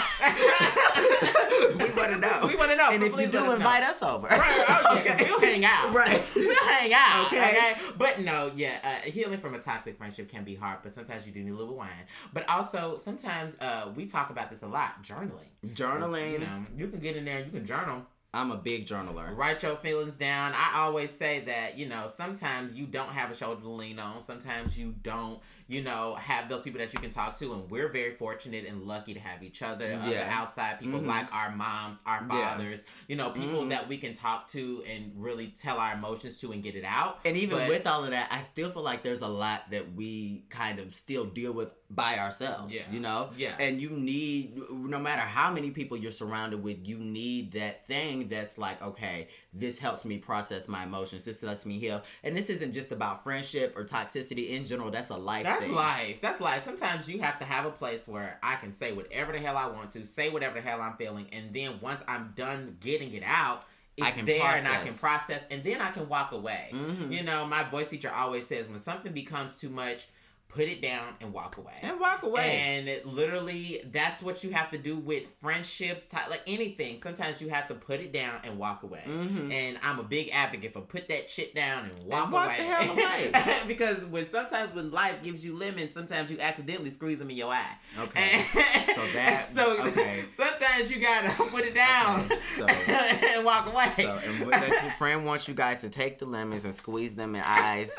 [1.96, 2.44] want to know.
[2.46, 3.52] We wanna know, And if you do, let us know.
[3.54, 4.26] invite us over.
[4.28, 5.92] Right, oh, yeah, 'cause we'll hang out.
[5.94, 6.22] Right.
[6.34, 7.26] We'll hang out.
[7.26, 7.50] Okay.
[7.50, 7.76] Okay.
[7.96, 11.32] But no, yeah, uh, healing from a toxic friendship can be hard, but sometimes you
[11.32, 12.06] do need a little wine.
[12.32, 15.48] But also, sometimes uh, we talk about this a lot journaling.
[15.66, 16.32] Journaling.
[16.32, 18.02] You know, you can get in there and you can journal.
[18.34, 19.34] I'm a big journaler.
[19.34, 20.52] Write your feelings down.
[20.54, 24.20] I always say that, you know, sometimes you don't have a shoulder to lean on.
[24.20, 27.54] Sometimes you don't, you know, have those people that you can talk to.
[27.54, 29.92] And we're very fortunate and lucky to have each other.
[30.08, 30.28] Yeah.
[30.30, 31.06] outside people Mhm.
[31.06, 32.92] like our moms, our fathers, Yeah.
[33.08, 33.70] you know, people Mhm.
[33.70, 37.20] that we can talk to and really tell our emotions to and get it out.
[37.24, 39.94] And even But- with all of that, I still feel like there's a lot that
[39.94, 42.72] we kind of still deal with by ourselves.
[42.72, 42.82] Yeah.
[42.92, 43.30] You know?
[43.36, 43.54] Yeah.
[43.58, 48.28] And you need, no matter how many people you're surrounded with, you need that thing
[48.28, 51.24] that's like, okay, this helps me process my emotions.
[51.24, 52.02] This lets me heal.
[52.22, 54.90] And this isn't just about friendship or toxicity in general.
[54.90, 55.74] That's a life That's thing.
[55.74, 56.20] life.
[56.20, 56.62] That's life.
[56.62, 59.66] Sometimes you have to have a place where I can say whatever the hell I
[59.68, 63.22] want to, say whatever the hell I'm feeling, and then once I'm done getting it
[63.24, 63.64] out,
[63.96, 64.98] it's I can there and I can process.
[65.00, 66.70] process, and then I can walk away.
[66.72, 67.10] Mhm.
[67.10, 70.06] You know, my voice teacher always says when something becomes too much,
[70.48, 71.74] put it down and walk away.
[71.82, 72.58] And walk away.
[72.58, 77.00] And it literally, that's what you have to do with friendships, ti- like anything.
[77.02, 79.02] Sometimes you have to put it down and walk away.
[79.06, 79.52] Mhm.
[79.52, 82.56] And I'm a big advocate for put that shit down and walk, walk away.
[82.56, 82.92] the hell
[83.46, 83.58] away.
[83.66, 87.52] because when sometimes when life gives you lemons, sometimes you accidentally squeeze them in your
[87.52, 87.76] eye.
[87.98, 88.20] Okay.
[88.32, 88.46] And-
[88.98, 90.24] So that- so okay.
[90.30, 92.24] sometimes you gotta put it down
[92.58, 93.92] Okay, so- and walk away.
[93.96, 97.34] So, and what this friend wants you guys to take the lemons and squeeze them
[97.36, 97.94] in eyes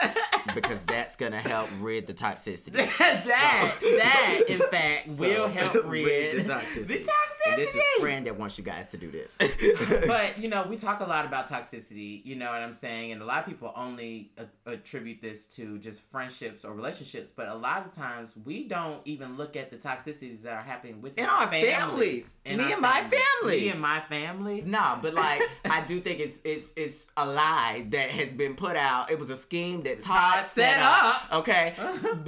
[0.56, 2.14] because that's gonna help rid the
[2.54, 2.72] toxicity.
[3.26, 6.88] that that in fact will help rid the toxicity.
[6.88, 7.12] the
[7.48, 8.02] And this is toxicity.
[8.02, 9.34] friend that wants you guys to do this.
[10.08, 12.22] but you know, we talk a lot about toxicity.
[12.26, 15.78] You know what I'm saying, and a lot of people only a- attribute this to
[15.80, 17.32] just friendships or relationships.
[17.32, 21.02] But a lot of times, we don't even look at the toxicities that are happening
[21.02, 22.34] within In our families.
[22.46, 23.02] Me our and my
[23.42, 23.58] family.
[23.62, 24.62] Me and my family.
[24.66, 28.76] No, but like I do think it's it's it's a lie that has been put
[28.76, 29.12] out.
[29.12, 31.32] It was a scheme that Todd, Todd set, set up.
[31.32, 31.40] up.
[31.40, 31.74] Okay,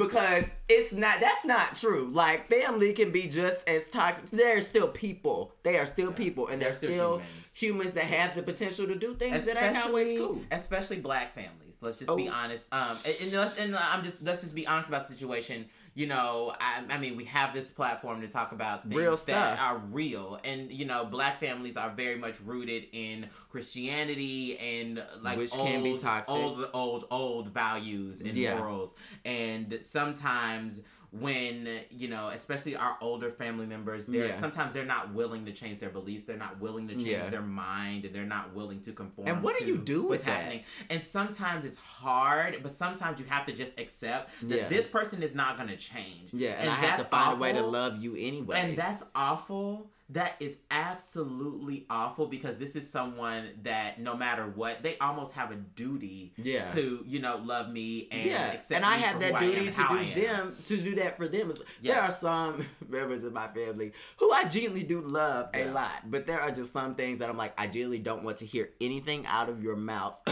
[0.08, 1.20] because it's not.
[1.20, 2.10] That's not true.
[2.12, 4.30] Like family can be just as toxic.
[4.32, 5.54] They're still people.
[5.64, 7.56] They are still people, and they're, They're still humans.
[7.56, 7.92] humans.
[7.94, 10.42] that have the potential to do things that ain't always cool.
[10.52, 11.71] especially black families.
[11.82, 12.32] Let's just be Oh.
[12.32, 12.68] honest.
[12.72, 15.66] Um, and, and let's and I'm just let's just be honest about the situation.
[15.96, 19.60] You know, I, I mean, we have this platform to talk about things Real that
[19.60, 25.38] are real, and you know, black families are very much rooted in Christianity and like
[25.38, 26.34] Which old, can be toxic.
[26.36, 28.56] old, old, old values and Yeah.
[28.56, 28.94] morals,
[29.26, 30.82] and sometimes.
[31.12, 34.36] When you know, especially our older family members, they're Yeah.
[34.36, 36.24] sometimes they're not willing to change their beliefs.
[36.24, 37.30] They're not willing to change Yeah.
[37.30, 39.28] their mind, and they're not willing to conform.
[39.28, 40.40] And what do you do with what's that?
[40.44, 40.64] happening?
[40.90, 44.68] And sometimes it's hard, but sometimes you have to just accept that Yeah.
[44.70, 46.34] this person is not going to change.
[46.34, 48.60] Yeah, and, I have to find a way to love you anyway.
[48.62, 49.90] And that's awful.
[50.12, 55.52] That is absolutely awful because this is someone that no matter what, they almost have
[55.52, 56.66] a duty Yeah.
[56.66, 59.88] to, you know, love me and yeah, accept and I have that am duty to
[59.90, 61.52] do them to do that for them.
[61.82, 61.94] Yeah.
[61.94, 66.28] There are some members of my family who I genuinely do love a lot, but
[66.28, 69.26] there are just some things that I'm like, I genuinely don't want to hear anything
[69.26, 70.18] out of your mouth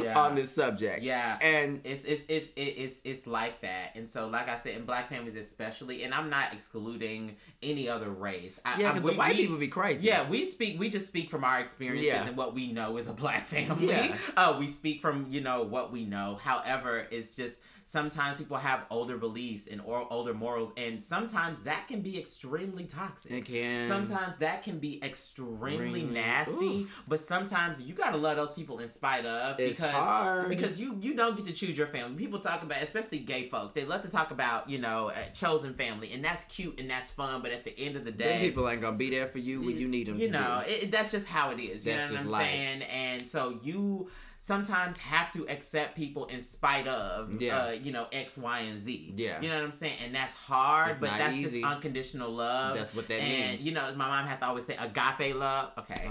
[0.00, 0.18] Yeah.
[0.18, 1.02] on this subject.
[1.02, 1.38] Yeah.
[1.42, 5.08] and It's it's it's it's it's like that, and so like I said, in black
[5.08, 8.60] families especially, and I'm not excluding any other race.
[8.64, 10.02] I, yeah, because white we- people be crazy.
[10.06, 10.78] Yeah, we speak.
[10.78, 12.26] We just speak from our experiences Yeah.
[12.26, 13.88] and what we know is a black family.
[13.88, 14.16] Yeah.
[14.36, 16.36] Uh, we speak from you know what we know.
[16.42, 21.88] However, it's just sometimes people have older beliefs and or older morals, and sometimes that
[21.88, 23.32] can be extremely toxic.
[23.32, 23.88] it can.
[23.88, 26.02] Sometimes that can be extremely Really?
[26.04, 26.88] nasty, Ooh.
[27.08, 30.48] but sometimes you gotta love those people in spite of It's because hard.
[30.48, 32.16] because you you don't get to choose your family.
[32.16, 35.74] People talk about, especially gay folk, they love to talk about you know a chosen
[35.74, 37.42] family, and that's cute and that's fun.
[37.42, 39.60] But at the end of the Them day, people ain't gonna be there for you
[39.60, 40.16] when you need them.
[40.18, 41.84] you to know, it, that's just how it is.
[41.86, 42.46] You That's know what I'm life.
[42.46, 42.82] saying?
[42.82, 44.08] And so you
[44.42, 47.58] sometimes have to accept people in spite of, Yeah.
[47.58, 49.14] uh, you know, X, Y, and Z.
[49.16, 49.40] Yeah.
[49.40, 49.94] You know what I'm saying?
[50.04, 51.60] And that's hard, It's but that's easy.
[51.60, 52.76] just unconditional love.
[52.76, 53.62] That's what that and, means.
[53.62, 55.70] you know, my mom had to always say agape love.
[55.78, 56.08] Okay.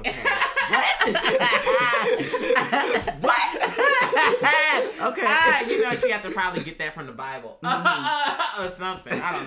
[0.69, 0.95] What?
[3.21, 4.11] What?
[4.14, 5.24] Okay.
[5.26, 8.64] Ah, you know, she had to probably get that from the Bible Mm-hmm.
[8.64, 9.20] or something.
[9.22, 9.45] I don't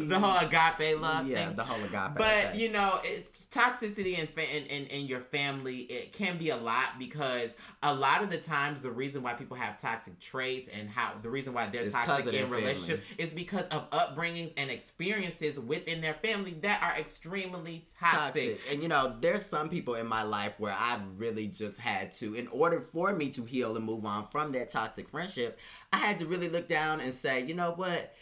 [0.00, 0.06] know.
[0.08, 1.56] the whole agape love yeah, thing.
[1.56, 2.16] the whole agape.
[2.16, 2.60] But thing.
[2.60, 5.80] you know, it's toxicity in, in, in in your family.
[5.80, 9.56] It can be a lot because a lot of the times the reason why people
[9.56, 13.68] have toxic traits and how the reason why they're It's toxic in relationship is because
[13.68, 18.58] of upbringings and experiences within their family that are extremely toxic.
[18.58, 18.60] toxic.
[18.72, 22.34] And you know, there's some people in my life where I've really just had to,
[22.34, 25.58] in order for me to heal and move on from that toxic friendship,
[25.92, 28.14] I had to really look down and say, you know what?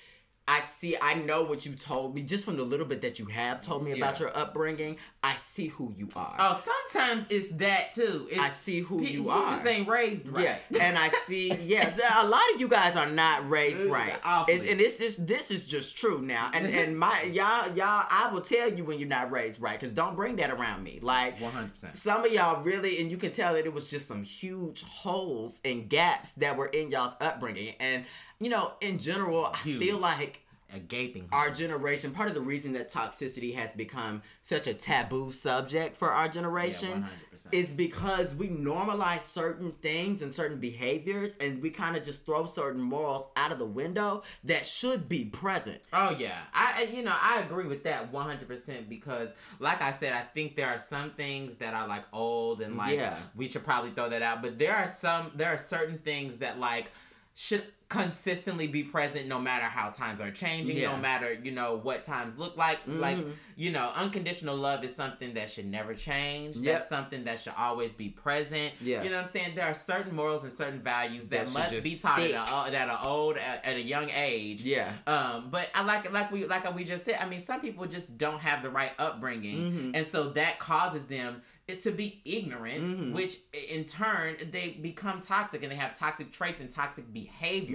[0.46, 3.24] I see, I know what you told me just from the little bit that you
[3.26, 4.98] have told me about your upbringing.
[5.22, 6.36] I see who you are.
[6.38, 8.26] Oh, sometimes it's that too.
[8.28, 9.50] It's, I see who pe- you are.
[9.50, 10.60] You just ain't raised right.
[10.70, 11.50] Yeah, and I see.
[11.64, 11.90] Yeah,
[12.20, 14.14] a lot of you guys are not raised right.
[14.46, 16.50] It's- and it's just this is just true now.
[16.52, 19.94] And and my y'all y'all, I will tell you when you're not raised right, because
[19.94, 20.98] don't bring that around me.
[21.00, 21.96] Like 100%.
[21.96, 25.60] Some of y'all really, and you can tell that it was just some huge holes
[25.64, 27.74] and gaps that were in y'all's upbringing.
[27.80, 28.04] And
[28.40, 30.40] you know, in general, I feel like
[30.74, 31.28] A gaping.
[31.30, 31.58] our holes.
[31.58, 36.26] generation part of the reason that toxicity has become such a taboo subject for our
[36.28, 37.48] generation 100%.
[37.52, 42.44] is because we normalize certain things and certain behaviors and we kind of just throw
[42.46, 47.14] certain morals out of the window that should be present Oh yeah, I you know
[47.20, 50.78] I agree with that one hundred percent because like I said, I think there are
[50.78, 53.16] some things that are like old and like Yeah.
[53.36, 54.42] we should probably throw that out.
[54.42, 56.90] But there are some there are certain things that like
[57.36, 60.92] should consistently be present no matter how times are changing, Yeah.
[60.92, 62.80] no matter you know what times look like.
[62.86, 63.32] Like Mhm.
[63.56, 66.56] you know, unconditional love is something that should never change.
[66.56, 66.64] Yep.
[66.64, 68.74] That's something that should always be present.
[68.80, 69.02] Yeah.
[69.02, 69.54] you know what I'm saying.
[69.54, 72.34] There are certain morals and certain values that, That must be taught at stick.
[72.34, 74.62] a, that are old at, at a young age.
[74.62, 77.18] yeah Um, but I like like we like we just said.
[77.20, 79.96] I mean, some people just don't have the right upbringing, Mhm.
[79.96, 83.12] and so that causes them it to be ignorant, Mhm.
[83.14, 83.36] which
[83.70, 87.10] in turn they become toxic and they have toxic traits and toxic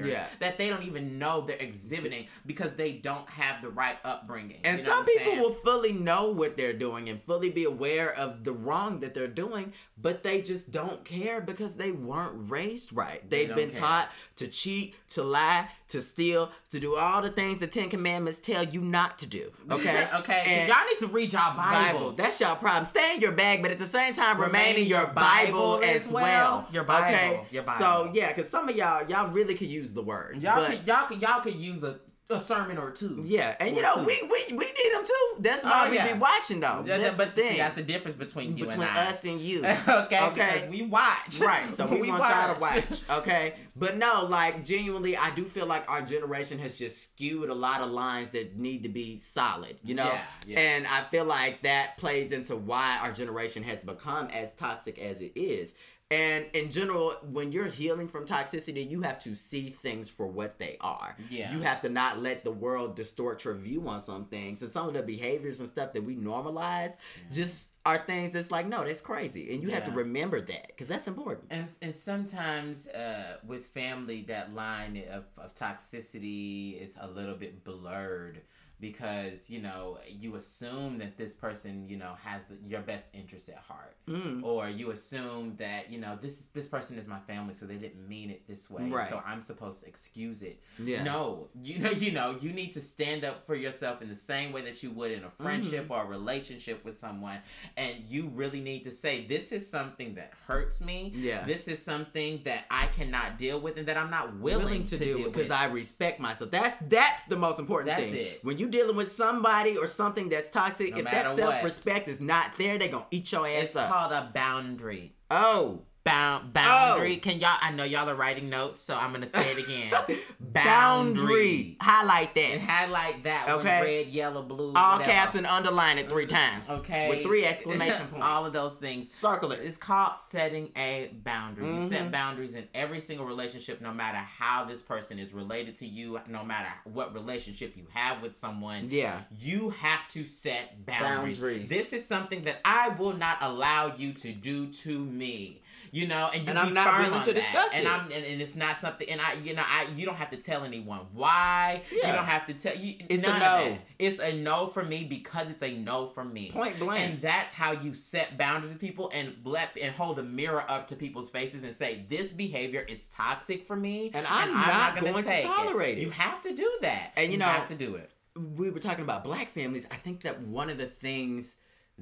[0.01, 0.37] behaviors Yeah.
[0.39, 4.61] that they don't even know they're exhibiting because they don't have the right upbringing.
[4.63, 5.39] and You know some people saying?
[5.39, 9.27] will fully know what they're doing and fully be aware of the wrong that they're
[9.27, 13.71] doing but they just don't care because they weren't raised right They they've don't been
[13.71, 13.79] care.
[13.79, 18.39] taught to cheat to lie to steal to do all the things the ten commandments
[18.39, 20.43] tell you not to do okay okay.
[20.45, 21.99] And- y'all need to read y'all Bible.
[21.99, 22.17] Bibles.
[22.17, 22.85] That's your problem.
[22.85, 26.67] Stay in your bag, but at the same time, remain, in your Bible, as well.
[26.71, 27.07] Your Bible.
[27.07, 27.41] Okay.
[27.51, 27.83] Your Bible.
[27.85, 30.41] So yeah, because some of y'all, y'all really could use the word.
[30.41, 31.99] y'all could y'all could y'all could use a,
[32.31, 33.23] a sermon or two.
[33.25, 34.03] yeah, and you know two.
[34.05, 35.35] we, we we need them too.
[35.39, 36.13] That's why Oh, we yeah.
[36.13, 36.83] be watching though.
[36.85, 39.05] Yeah, That's but the see, that's the difference between you between and I.
[39.07, 39.59] us and you.
[39.65, 40.27] okay, Okay.
[40.33, 41.39] because we watch.
[41.39, 43.55] Right, so we, want y'all to watch, okay?
[43.75, 47.81] But no, like genuinely, I do feel like our generation has just skewed a lot
[47.81, 50.05] of lines that need to be solid, you know.
[50.05, 50.59] Yeah, yeah.
[50.59, 55.21] And I feel like that plays into why our generation has become as toxic as
[55.21, 55.73] it is.
[56.11, 60.57] And in general, when you're healing from toxicity, you have to see things for what
[60.57, 61.15] they are.
[61.29, 61.53] Yeah.
[61.53, 64.63] You have to not let the world distort your view on some things.
[64.63, 66.97] And some of the behaviors and stuff that we normalize
[67.31, 69.53] just are things that's like, no, that's crazy.
[69.53, 71.47] And you have to remember that because that's important.
[71.51, 77.63] And, and sometimes uh, with family, that line of, of toxicity is a little bit
[77.63, 78.41] blurred
[78.79, 83.49] because you know you assume that this person you know has the, your best interest
[83.49, 84.43] at heart Mm.
[84.43, 88.07] or you assume that you know this this person is my family so they didn't
[88.09, 89.05] mean it this way Right.
[89.05, 91.03] so i'm supposed to excuse it Yeah.
[91.03, 94.51] no you know you know you need to stand up for yourself in the same
[94.51, 95.91] way that you would in a friendship Mm-hmm.
[95.91, 97.37] or a relationship with someone
[97.77, 101.45] and you really need to say this is something that hurts me Yeah.
[101.45, 104.97] this is something that i cannot deal with and that i'm not willing, willing to,
[104.97, 106.49] to, do with because I respect myself.
[106.51, 108.15] That's that's the most important That's thing.
[108.15, 108.39] it.
[108.43, 112.19] When you dealing with somebody or something that's toxic, No if that self respect is
[112.19, 113.83] not there, they're gonna eat your ass it's up.
[113.83, 115.13] It's called a boundary.
[115.31, 117.17] Oh, Bound, boundary.
[117.17, 117.19] Oh.
[117.19, 117.57] Can y'all?
[117.61, 119.91] I know y'all are writing notes, so I'm gonna say it again.
[120.39, 121.77] boundary.
[121.81, 122.41] Highlight that.
[122.51, 123.81] And highlight that Okay.
[123.83, 124.73] red, yellow, blue.
[124.75, 125.11] All whatever.
[125.11, 126.69] caps and underline it three times.
[126.69, 127.09] Okay.
[127.09, 128.25] With three exclamation points.
[128.25, 129.11] All of those things.
[129.11, 129.59] Circle it.
[129.61, 131.67] It's called setting a boundary.
[131.67, 131.89] You Mhm.
[131.89, 136.19] set boundaries in every single relationship, no matter how this person is related to you,
[136.27, 138.87] no matter what relationship you have with someone.
[138.89, 139.21] Yeah.
[139.37, 141.39] You have to set boundaries.
[141.39, 141.69] Boundaries.
[141.69, 145.61] This is something that I will not allow you to do to me.
[145.91, 147.35] You know, and you And I'm not willing to that.
[147.35, 147.91] discuss and it.
[147.91, 150.37] I'm and, and it's not something, and I, you know, I you don't have to
[150.37, 151.83] tell anyone why.
[151.91, 152.07] Yeah.
[152.07, 152.95] You don't have to tell you.
[153.09, 153.77] It's a no.
[153.97, 156.51] It's a no for me because it's a no for me.
[156.51, 157.03] Point blank.
[157.03, 160.87] And that's how you set boundaries with people and let and hold a mirror up
[160.87, 165.23] to people's faces and say this behavior is toxic for me, And I'm not going
[165.23, 166.01] to tolerate it.
[166.01, 168.09] You have to do that, And, you know, have to do it.
[168.57, 169.85] we were talking about black families.
[169.91, 171.55] I think that one of the things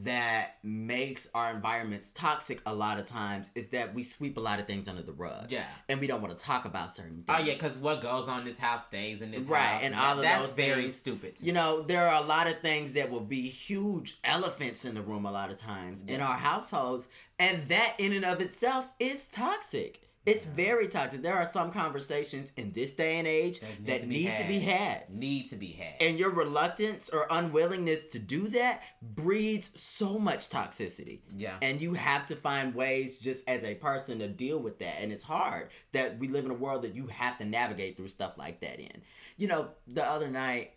[0.04, 4.60] that makes our environments toxic a lot of times is that we sweep a lot
[4.60, 5.52] of things under the rug.
[5.52, 5.66] Yeah.
[5.90, 7.26] And we don't want to talk about certain things.
[7.30, 9.84] Oh yeah, because what goes on in this house stays in this Right, house, Right,
[9.86, 11.42] and that- all of that's those very things, stupid.
[11.42, 15.02] You know, there are a lot of things that will be huge elephants in the
[15.02, 17.08] room a lot of times in our households,
[17.40, 20.02] and that in and of itself is toxic.
[20.28, 21.22] It's very toxic.
[21.22, 25.10] There are some conversations in this day and age that, need, to, be had.
[25.10, 25.94] Need to be had.
[26.02, 31.22] And your reluctance or unwillingness to do that breeds so much toxicity.
[31.34, 31.56] Yeah.
[31.62, 34.96] And you have to find ways just as a person to deal with that.
[35.00, 38.10] And it's hard that we live in a world that you have to navigate through
[38.10, 39.02] stuff like that in.
[39.38, 40.74] You know, the other night,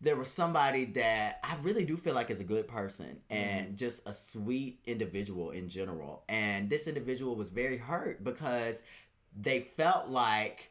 [0.00, 3.76] there was somebody that I really do feel like is a good person and mm-hmm.
[3.76, 6.22] just a sweet individual in general.
[6.28, 8.82] And this individual was very hurt because
[9.36, 10.70] they felt like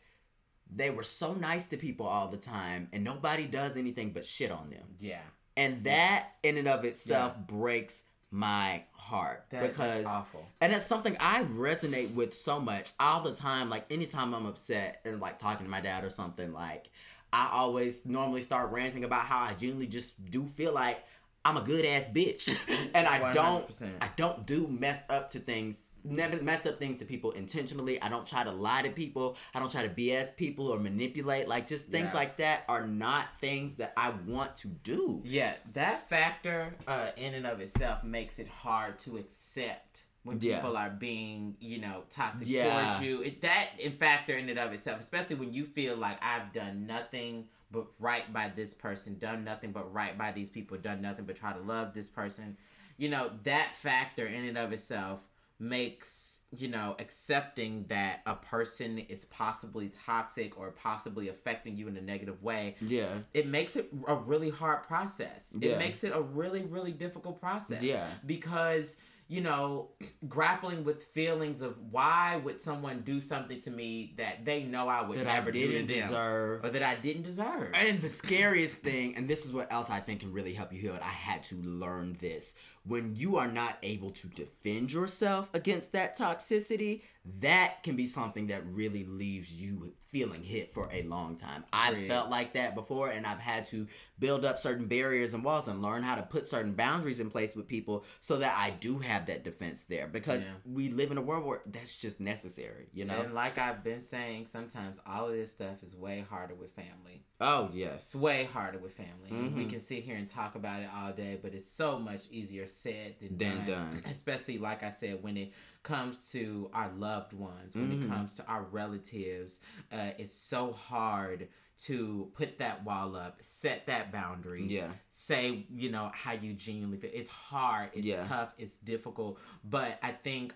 [0.73, 4.51] they were so nice to people all the time and nobody does anything but shit
[4.51, 4.83] on them.
[4.99, 5.21] yeah.
[5.55, 10.45] And that in and of itself breaks my heart That- because awful.
[10.61, 13.69] and that's something I resonate with so much all the time.
[13.69, 16.91] Like anytime I'm upset and like talking to my dad or something, like
[17.33, 21.03] I always normally start ranting about how I genuinely just do feel like
[21.45, 22.53] I'm a good ass bitch,
[22.93, 25.77] and I don't I don't do messed up to things.
[26.03, 28.01] Never messed up things to people intentionally.
[28.01, 29.35] I don't try to lie to people.
[29.53, 31.49] I don't try to BS people or manipulate.
[31.49, 32.13] Like just things Yeah.
[32.13, 35.21] like that are not things that I want to do.
[35.25, 40.57] Yeah, that factor uh, in and of itself makes it hard to accept when Yeah.
[40.57, 42.69] people are being, you know, toxic Yeah.
[42.97, 43.21] towards you.
[43.21, 46.85] It, that in factor in and of itself, especially when you feel like I've done
[46.85, 51.25] nothing but right by this person, done nothing but right by these people, done nothing
[51.25, 52.57] but try to love this person.
[52.97, 55.27] You know, that factor in and of itself
[55.59, 61.97] makes you know accepting that a person is possibly toxic or possibly affecting you in
[61.97, 63.07] a negative way Yeah.
[63.33, 65.55] it makes it a really hard process.
[65.57, 65.71] Yeah.
[65.71, 67.81] It makes it a really, really difficult process.
[67.81, 68.07] Yeah.
[68.25, 68.97] Because,
[69.29, 69.89] you know,
[70.27, 75.01] grappling with feelings of why would someone do something to me that they know I
[75.05, 76.63] would That I never do to didn't them, deserve.
[76.65, 77.71] or that I didn't deserve.
[77.73, 80.79] And the scariest thing, and this is what else I think can really help you
[80.79, 82.55] heal it, I had to learn this.
[82.85, 87.01] When you are not able to defend yourself against that toxicity,
[87.39, 91.65] that can be something that really leaves you feeling hit for a long time.
[91.73, 92.07] I Agreed.
[92.07, 93.87] felt like that before, and I've had to
[94.19, 97.55] build up certain barriers and walls and learn how to put certain boundaries in place
[97.55, 100.07] with people so that I do have that defense there.
[100.07, 100.51] Because Yeah.
[100.65, 103.19] we live in a world where that's just necessary, you know?
[103.19, 107.23] And like I've been saying, sometimes all of this stuff is way harder with family.
[107.39, 108.01] oh, yes.
[108.01, 109.29] It's way harder with family.
[109.29, 109.69] And We mm-hmm.
[109.69, 113.15] can sit here and talk about it all day, but it's so much easier said
[113.19, 113.65] than, Than done.
[113.67, 114.03] done.
[114.09, 115.51] Especially, like I said, when it
[115.87, 118.03] comes to our loved ones, when Mhm.
[118.03, 119.59] it comes to our relatives,
[119.91, 121.47] uh, it's so hard
[121.85, 124.91] to put that wall up, set that boundary, Yeah.
[125.09, 127.11] say, you know, how you genuinely feel.
[127.13, 128.25] It's hard, it's Yeah.
[128.27, 130.53] tough, it's difficult, but I think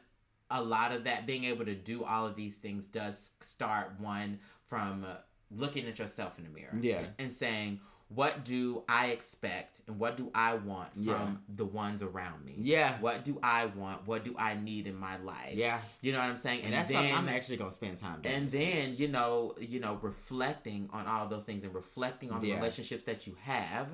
[0.50, 4.40] a lot of that being able to do all of these things does start one
[4.66, 5.06] from
[5.50, 7.08] looking at yourself in the mirror Yeah.
[7.20, 7.80] and saying
[8.14, 11.28] what do i expect and what do i want from Yeah.
[11.56, 13.00] the ones around me Yeah.
[13.00, 15.80] what do i want what do i need in my life Yeah.
[16.02, 18.36] you know what i'm saying And, that's then something I'm actually gonna spend time doing.
[18.36, 22.50] and then you know you know reflecting on all those things and reflecting on the
[22.50, 22.56] Yeah.
[22.58, 23.88] relationships that you have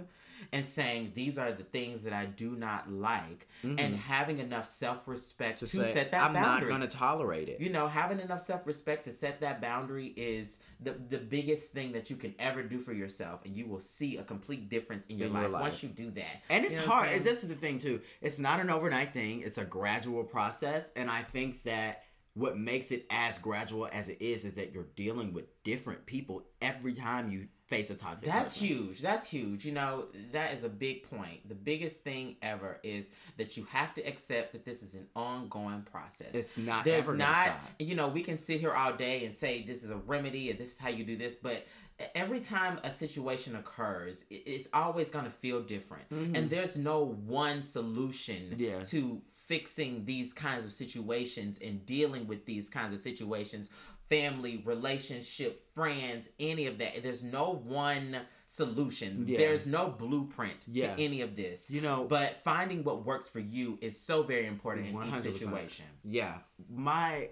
[0.53, 5.59] and saying these are the things that i do not like and having enough self-respect
[5.59, 5.83] to, Mm-hmm.
[5.83, 7.59] say, set that I'm boundary not gonna tolerate it.
[7.59, 12.09] you know having enough self-respect to set that boundary is the the biggest thing that
[12.09, 15.27] you can ever do for yourself and you will see a complete difference in your,
[15.27, 15.61] In life, your life.
[15.61, 17.23] once you do that and You it's know hard.
[17.23, 18.01] this is the thing too.
[18.21, 19.41] It's not an overnight thing.
[19.41, 20.91] It's a gradual process.
[20.95, 22.03] And I think that
[22.38, 26.43] what makes it as gradual as it is is that you're dealing with different people
[26.61, 28.27] every time you face a toxic.
[28.29, 28.67] That's person.
[28.67, 28.99] huge.
[29.01, 29.65] That's huge.
[29.65, 31.49] You know, that is a big point.
[31.49, 35.81] The biggest thing ever is that you have to accept that this is an ongoing
[35.81, 36.33] process.
[36.33, 39.83] It's not There's not, you know, we can sit here all day and say this
[39.83, 41.65] is a remedy and this is how you do this, but
[42.13, 46.05] every time a situation occurs, it's always going to feel different.
[46.11, 48.61] And there's no one solution Mm-hmm.
[48.61, 48.83] Yeah.
[48.83, 53.69] to fixing these kinds of situations and dealing with these kinds of situations
[54.09, 58.17] family relationship friends any of that there's no one
[58.49, 59.25] solution.
[59.27, 59.37] Yeah.
[59.39, 60.95] There's no blueprint Yeah.
[60.95, 61.69] to any of this.
[61.69, 65.37] You know- but finding what works for you is so very important in each 100%.
[65.39, 65.85] situation.
[66.05, 66.39] Yeah,
[66.69, 67.29] my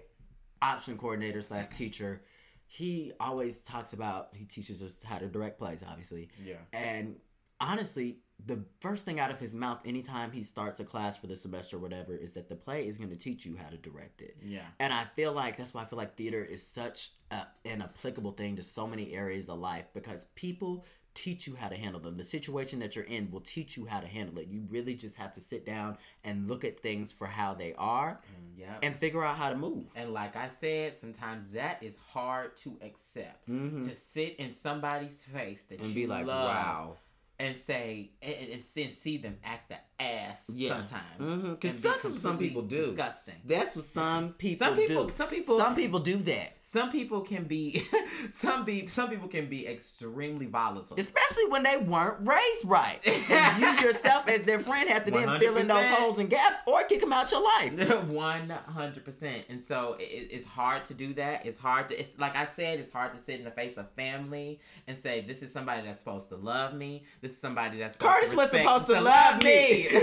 [0.60, 2.22] option coordinator slash teacher,
[2.66, 6.28] he always talks about he teaches us how to direct plays, obviously.
[6.44, 6.56] Yeah.
[6.74, 7.16] And
[7.60, 11.36] honestly, the first thing out of his mouth anytime he starts a class for the
[11.36, 14.20] semester or whatever is that the play is going to teach you how to direct
[14.20, 14.36] it.
[14.44, 14.60] Yeah.
[14.78, 18.32] And I feel like that's why I feel like theater is such a, an applicable
[18.32, 20.84] thing to so many areas of life because people
[21.14, 22.18] teach you how to handle them.
[22.18, 24.48] The situation that you're in will teach you how to handle it.
[24.48, 28.20] You really just have to sit down and look at things for how they are
[28.54, 28.76] Yeah.
[28.82, 29.86] and figure out how to move.
[29.96, 33.48] And like I said, sometimes that is hard to accept.
[33.48, 33.88] Mhm.
[33.88, 36.96] To sit in somebody's face that And you be like, love wow.
[37.38, 40.70] And say and, and, see- them act the ass Yeah.
[40.84, 41.44] sometimes.
[41.44, 42.76] Mhm, 'cause and be that's what some people do.
[42.84, 43.34] Disgusting.
[43.44, 45.10] That's what some people Some people- do.
[45.12, 46.56] some people- some people do that.
[46.62, 47.82] Some people can be
[48.30, 50.96] some be some people can be extremely volatile.
[50.98, 53.00] Especially when they weren't raised right.
[53.06, 56.82] You yourself as their friend have to then fill in those holes and gaps or
[56.84, 58.04] kick them out your life.
[58.08, 61.46] One hundred percent, and so it, it's hard to do that.
[61.46, 61.98] It's hard to.
[61.98, 65.20] It's like I said, it's hard to sit in the face of family and say,
[65.22, 67.04] "This is somebody that's supposed to love me.
[67.20, 69.88] This is somebody that's Curtis to was supposed to love me."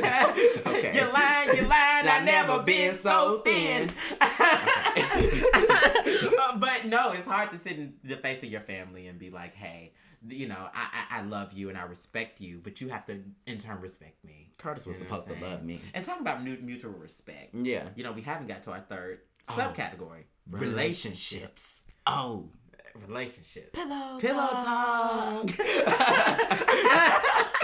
[0.66, 0.92] Okay.
[0.96, 2.08] You're lying, you're lying.
[2.08, 3.90] I never been so thin.
[6.44, 9.30] Uh, but no, it's hard to sit in the face of your family and be
[9.30, 9.94] like, "Hey,
[10.28, 13.20] you know, I I, I love you and I respect you, but you have to
[13.48, 15.80] in turn respect me." Curtis was You know supposed to love me.
[15.94, 17.54] And talking about mutual respect.
[17.56, 17.84] Yeah.
[17.96, 19.20] You know, we haven't got to our third
[19.50, 19.54] Oh.
[19.54, 20.24] subcategory.
[20.50, 21.84] Relationships.
[22.06, 22.50] Oh.
[23.08, 23.74] Relationships.
[23.74, 25.48] Pillow Pillow talk.
[25.48, 25.60] talk.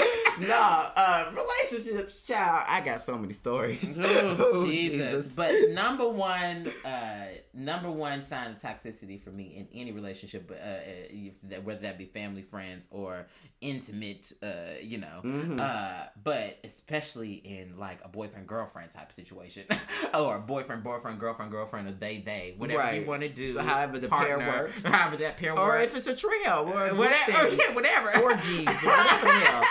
[0.42, 2.66] no, uh, relationships, child.
[2.68, 4.00] I got so many stories.
[4.42, 5.28] Oh, Jesus.
[5.28, 10.54] But number one, uh, number one sign of toxicity for me in any relationship, uh,
[10.64, 10.80] uh,
[11.10, 13.28] if that, whether that be family, friends, or
[13.62, 14.48] intimate, uh,
[14.82, 15.60] you know, Mhm.
[15.60, 19.66] uh, but especially in like a boyfriend girlfriend type of situation,
[20.14, 23.02] or boyfriend boyfriend girlfriend girlfriend, or they they whatever Right.
[23.02, 24.84] you want to do, However the pair works.
[24.86, 27.60] however that pair or works, or if it's a trio, or whatever, thing.
[27.60, 29.64] yeah, whatever, orgies, whatever the hell.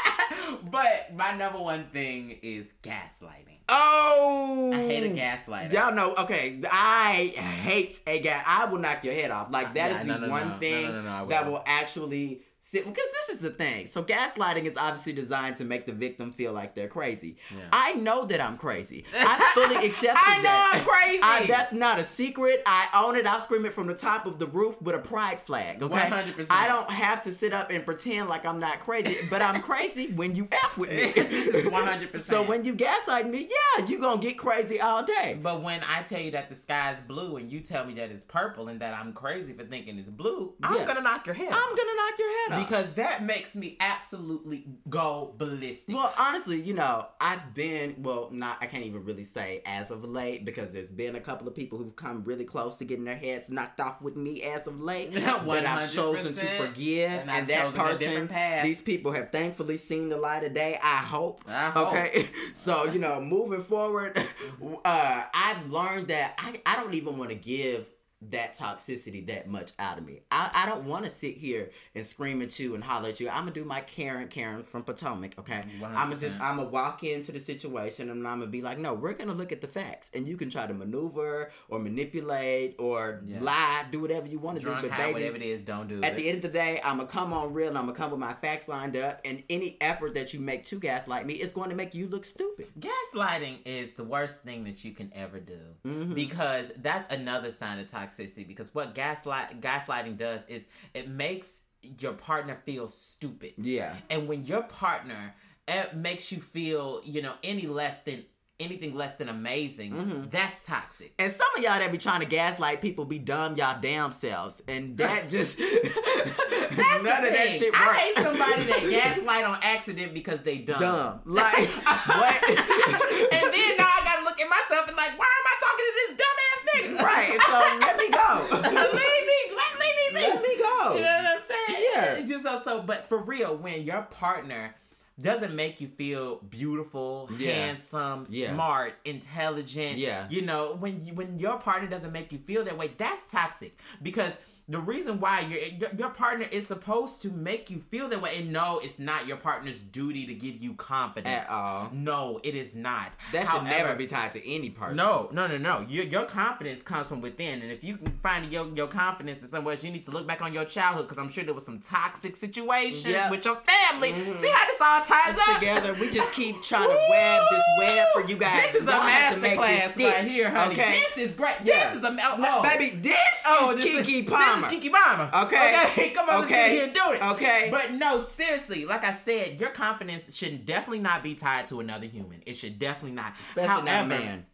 [0.70, 3.57] But my number one thing is gaslighting.
[3.68, 5.72] Oh, I hate a gaslighter.
[5.72, 8.44] Y'all know, okay, I hate a gas.
[8.46, 9.50] I will knock your head off.
[9.50, 10.54] Like that is Yeah, the no, no, one no.
[10.54, 11.62] No, thing no, no, no, I that will.
[11.66, 12.84] actually sit.
[12.86, 13.86] Because this is the thing.
[13.86, 17.36] So gaslighting is obviously designed to make the victim feel like they're crazy.
[17.54, 17.64] Yeah.
[17.72, 19.04] I know that I'm crazy.
[19.14, 20.34] I fully accept that.
[20.36, 20.70] I know that.
[20.74, 21.20] I'm crazy.
[21.22, 22.62] I, that's not a secret.
[22.66, 23.26] I own it.
[23.26, 25.82] I'll scream it from the top of the roof with a pride flag.
[25.82, 26.46] Okay, 100%.
[26.50, 30.08] I don't have to sit up and pretend like I'm not crazy, but I'm crazy
[30.12, 31.12] when you f with me.
[31.12, 32.18] 100%.
[32.20, 33.46] So when you gaslight me, yeah,
[33.88, 35.38] you gonna get crazy all day.
[35.40, 38.24] But when I tell you that the sky's blue and you tell me that it's
[38.24, 40.84] purple and that I'm crazy for thinking it's blue, I'm Yeah.
[40.86, 41.76] gonna knock your head I'm off.
[41.76, 42.68] gonna knock your head off.
[42.68, 45.94] because that makes me absolutely go ballistic.
[45.94, 50.04] well, honestly, you know, I've been well, not I can't even really say as of
[50.04, 53.16] late because there's been a couple of people who've come really close to getting their
[53.16, 55.12] heads knocked off with me as of late.
[55.46, 58.28] but I've chosen to forgive, And and, that person,
[58.62, 60.78] these people have thankfully seen the light of day.
[60.82, 61.44] I hope.
[61.46, 61.88] I hope.
[61.88, 64.18] Okay, so you know, moving forward,
[64.84, 67.86] uh, I've learned that I I don't even want to give
[68.20, 70.20] that toxicity that much out of me.
[70.32, 73.28] I, I don't want to sit here and scream at you and holler at you.
[73.28, 75.64] I'm gonna do my Karen Karen from Potomac, okay?
[75.84, 78.92] I'm gonna just I'm gonna walk into the situation and I'm gonna be like, no,
[78.92, 83.22] we're gonna look at the facts, and you can try to maneuver or manipulate or
[83.24, 83.38] Yeah.
[83.40, 86.02] lie, do whatever you want to do, but high, baby, whatever it is, don't do
[86.02, 86.16] at it.
[86.16, 88.20] the end of the day, I'm gonna come on real and I'm gonna come with
[88.20, 89.20] my facts lined up.
[89.24, 92.24] And any effort that you make to gaslight me is going to make you look
[92.24, 92.66] stupid.
[92.80, 96.14] Gaslighting is the worst thing that you can ever do Mhm.
[96.14, 98.07] because that's another sign of toxicity.
[98.16, 101.64] Because what gaslight gaslighting does is it makes
[102.00, 103.52] your partner feel stupid.
[103.56, 103.94] Yeah.
[104.10, 105.34] And when your partner
[105.68, 108.24] eh, makes you feel, you know, any less than
[108.60, 110.30] anything less than amazing, Mhm.
[110.30, 111.14] that's toxic.
[111.18, 114.60] And some of y'all that be trying to gaslight people be dumb y'all damn selves,
[114.66, 117.78] and that just That's none of that shit works.
[117.80, 120.80] I hate somebody that gaslight on accident because they dumb.
[120.80, 121.20] dumb.
[121.24, 122.34] Like what?
[122.50, 125.92] and then now I gotta look at myself and like, why am I talking to
[125.94, 126.87] this dumbass nigga?
[126.98, 127.38] Right.
[127.46, 128.46] So let me go.
[128.52, 130.26] leave me, let, leave me, be.
[130.26, 130.94] Let me go.
[130.94, 131.84] You know what I'm saying?
[131.94, 132.12] Yeah.
[132.14, 134.74] It's Just so, so, but for real, when your partner
[135.20, 137.50] doesn't make you feel beautiful, Yeah.
[137.52, 138.52] handsome, Yeah.
[138.54, 140.26] smart, intelligent, Yeah.
[140.30, 143.76] you know, when you, when your partner doesn't make you feel that way, that's toxic
[144.02, 144.38] because
[144.68, 145.60] the reason why your
[145.96, 148.36] your partner is supposed to make you feel that way.
[148.38, 151.90] And no, it's not your partner's duty to give you confidence At all.
[151.92, 153.14] No, it is not.
[153.32, 154.96] That should never be tied to any person.
[154.96, 155.86] No, no, no, no.
[155.88, 159.48] Your, your confidence comes from within, and if you can find your, your confidence in
[159.48, 161.64] somewhere else, you need to look back on your childhood because I'm sure there was
[161.64, 163.30] some toxic situations Yep.
[163.30, 164.10] with your family.
[164.10, 164.40] Mm-hmm.
[164.42, 165.94] See how this all ties Us up together.
[165.94, 168.72] We just keep trying to web this web for you guys.
[168.72, 170.74] This is a Y'all have to make masterclass right here, honey.
[170.74, 171.02] Okay.
[171.16, 171.54] This is great.
[171.64, 171.94] Yeah.
[171.94, 173.16] This is a oh, No, baby, this
[173.46, 174.57] Oh, is this Keke is, Palmer.
[174.62, 175.30] This is Keke Palmer.
[175.46, 175.80] Okay.
[175.86, 176.10] Okay.
[176.14, 176.70] Come on, Okay.
[176.70, 177.22] here and do it.
[177.22, 177.68] Okay.
[177.70, 182.06] But no, seriously, like I said, your confidence should definitely not be tied to another
[182.06, 182.42] human.
[182.46, 183.34] It should definitely not.
[183.38, 184.46] Especially not However- man.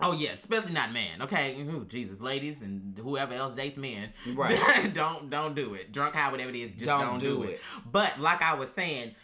[0.00, 1.22] Oh yeah, especially not man.
[1.22, 4.56] Okay, Ooh, Jesus, ladies and whoever else dates men, Right.
[4.94, 5.90] don't don't do it.
[5.90, 7.50] Drunk high, whatever it is, just Don't don't, do, do it.
[7.54, 7.60] it.
[7.90, 9.16] But like I was saying,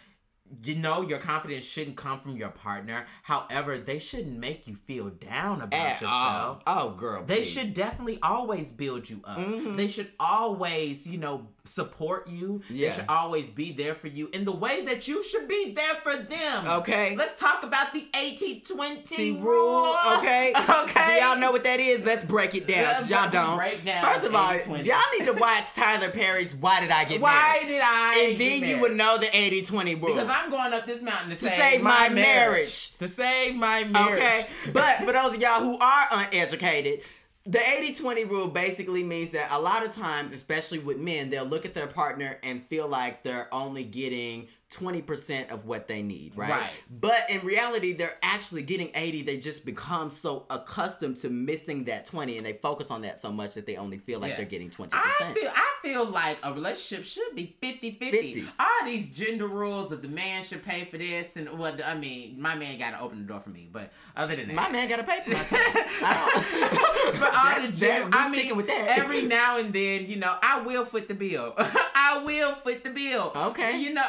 [0.62, 3.06] you know, your confidence shouldn't come from your partner.
[3.22, 6.12] However, they shouldn't make you feel down about At yourself.
[6.12, 6.62] all.
[6.66, 7.24] Oh, girl.
[7.24, 7.50] They please.
[7.50, 9.38] should definitely always build you up.
[9.38, 9.76] Mhm.
[9.76, 12.60] They should always, you know, support you.
[12.68, 12.90] Yeah.
[12.90, 15.94] They should always be there for you in the way that you should be there
[16.02, 16.66] for them.
[16.68, 17.16] Okay.
[17.16, 19.94] Let's talk about the 80 20 rule.
[20.18, 20.52] okay?
[20.84, 21.18] Okay.
[21.20, 22.04] Do y'all know what that is?
[22.04, 22.84] Let's break it down.
[22.94, 23.56] 'cause y'all don't.
[23.56, 24.84] break down First of all, 80-20.
[24.84, 27.32] y'all need to watch Tyler Perry's "Why Did I Get Why
[27.62, 28.18] Married?" did I?
[28.28, 30.14] and then you would know the 80-20 rule.
[30.14, 32.96] Because I'm going up this mountain to, To save my marriage.
[32.98, 34.18] To save my marriage.
[34.22, 37.00] Okay, but for those of y'all who are uneducated,
[37.46, 41.66] the 80-20 rule basically means that a lot of times, especially with men, they'll look
[41.66, 46.50] at their partner and feel like they're only getting 20% of what they need, right?
[46.50, 46.70] Right.
[46.90, 49.22] But in reality, they're actually getting 80.
[49.22, 53.30] They just become so accustomed to missing that 20 and they focus on that so
[53.30, 54.36] much that they only feel like Yeah.
[54.38, 54.88] they're getting 20%.
[54.92, 58.48] I feel I feel like a relationship should be 50-50.
[58.58, 62.40] All these gender rules of the man should pay for this and what I mean,
[62.40, 63.68] my man gotta open the door for me.
[63.70, 64.54] But other than that.
[64.54, 65.60] my man got to pay for myself.
[67.20, 68.98] But all the that- I mean, sticking with that.
[68.98, 71.54] every now and then, you know, I will foot the bill.
[71.58, 73.32] I will foot the bill.
[73.34, 73.78] Okay.
[73.80, 74.02] You know,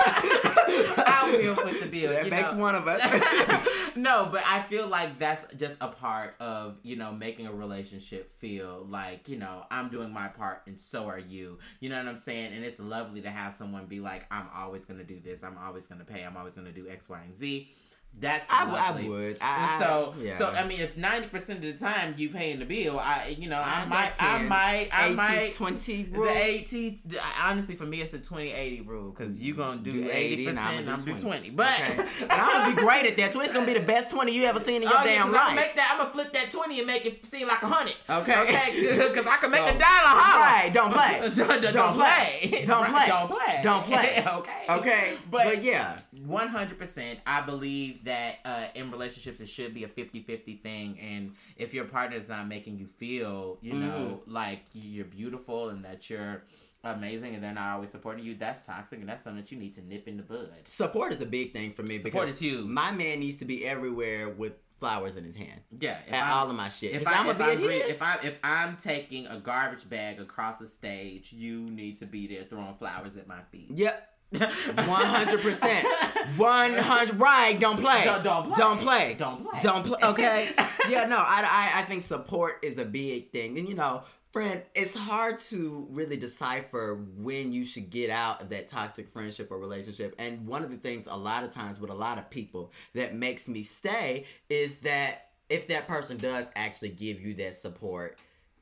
[0.00, 2.10] I will foot the bill.
[2.12, 2.58] that you makes know.
[2.58, 3.02] one of us.
[3.96, 8.30] no, but I feel like that's just a part of, you know, making a relationship
[8.32, 11.58] feel like, you know, I'm doing my part and so are you.
[11.80, 12.52] You know what I'm saying?
[12.54, 15.42] And it's lovely to have someone be like, I'm always going to do this.
[15.42, 16.22] I'm always going to pay.
[16.24, 17.68] I'm always going to do X, Y, and Z.
[18.20, 19.36] That's I, I would.
[19.40, 20.36] I, so, yeah.
[20.36, 23.48] so I mean, if ninety percent of the time you paying the bill, I, you
[23.48, 25.52] know, I, I might, I might, I 80, might.
[25.54, 26.28] 20 The rule.
[26.28, 27.02] 80,
[27.44, 30.48] honestly, for me, it's a 20-80 rule because you going to do, Do 80 80%
[30.48, 31.20] and I'm gonna do do 20.
[31.20, 31.50] 20.
[31.50, 32.08] But, Okay.
[32.22, 33.32] and I'm gonna be great at that.
[33.32, 35.24] 20 is gonna be the best 20 you ever seen in your Oh, yeah, life.
[35.26, 35.90] I'm gonna make that.
[35.92, 37.94] I'm gonna flip that twenty and make it seem like a hundred.
[38.10, 38.40] Okay.
[38.42, 39.08] Okay.
[39.08, 40.40] Because I can make So- a dollar holler.
[40.42, 41.20] Right, don't play.
[41.36, 42.48] don't, don't, Don't play.
[42.50, 42.64] play.
[42.66, 43.06] Don't play.
[43.06, 43.60] Don't play.
[43.62, 44.24] Don't play.
[44.38, 44.52] okay.
[44.68, 49.74] Okay, But, but, yeah, one hundred percent, I believe that uh, in relationships it should
[49.74, 53.88] be a 50-50 thing, and if your partner is not making you feel, you know,
[53.88, 54.32] Mm-hmm.
[54.32, 56.42] like you're beautiful and that you're
[56.84, 59.72] amazing, and they're not always supporting you, that's toxic, and that's something that you need
[59.74, 60.50] to nip in the bud.
[60.68, 61.98] support is a big thing for me.
[61.98, 62.66] Support because is huge.
[62.66, 66.48] My man needs to be everywhere with flowers in his hand Yeah, at I'm- all
[66.50, 66.94] of my shit.
[66.94, 70.60] If, I, I'ma if, I'm re- if I if I'm taking a garbage bag across
[70.60, 73.72] the stage, you need to be there throwing flowers at my feet.
[73.74, 74.08] Yep.
[74.30, 74.46] One
[75.06, 75.86] hundred percent.
[76.36, 77.18] One hundred.
[77.18, 77.58] Right.
[77.58, 78.02] Don't play.
[78.04, 78.56] Don't- don't play.
[78.56, 79.16] Don't play.
[79.18, 79.60] Don't play.
[79.62, 79.98] Don't play.
[80.02, 80.50] Okay.
[80.88, 81.06] yeah.
[81.06, 81.16] No.
[81.16, 81.80] I, I.
[81.80, 84.02] I think support is a big thing, and you know,
[84.32, 89.50] friend, it's hard to really decipher when you should get out of that toxic friendship
[89.50, 90.14] or relationship.
[90.18, 93.14] And one of the things, a lot of times, with a lot of people, that
[93.14, 98.18] makes me stay is that if that person does actually give you that support.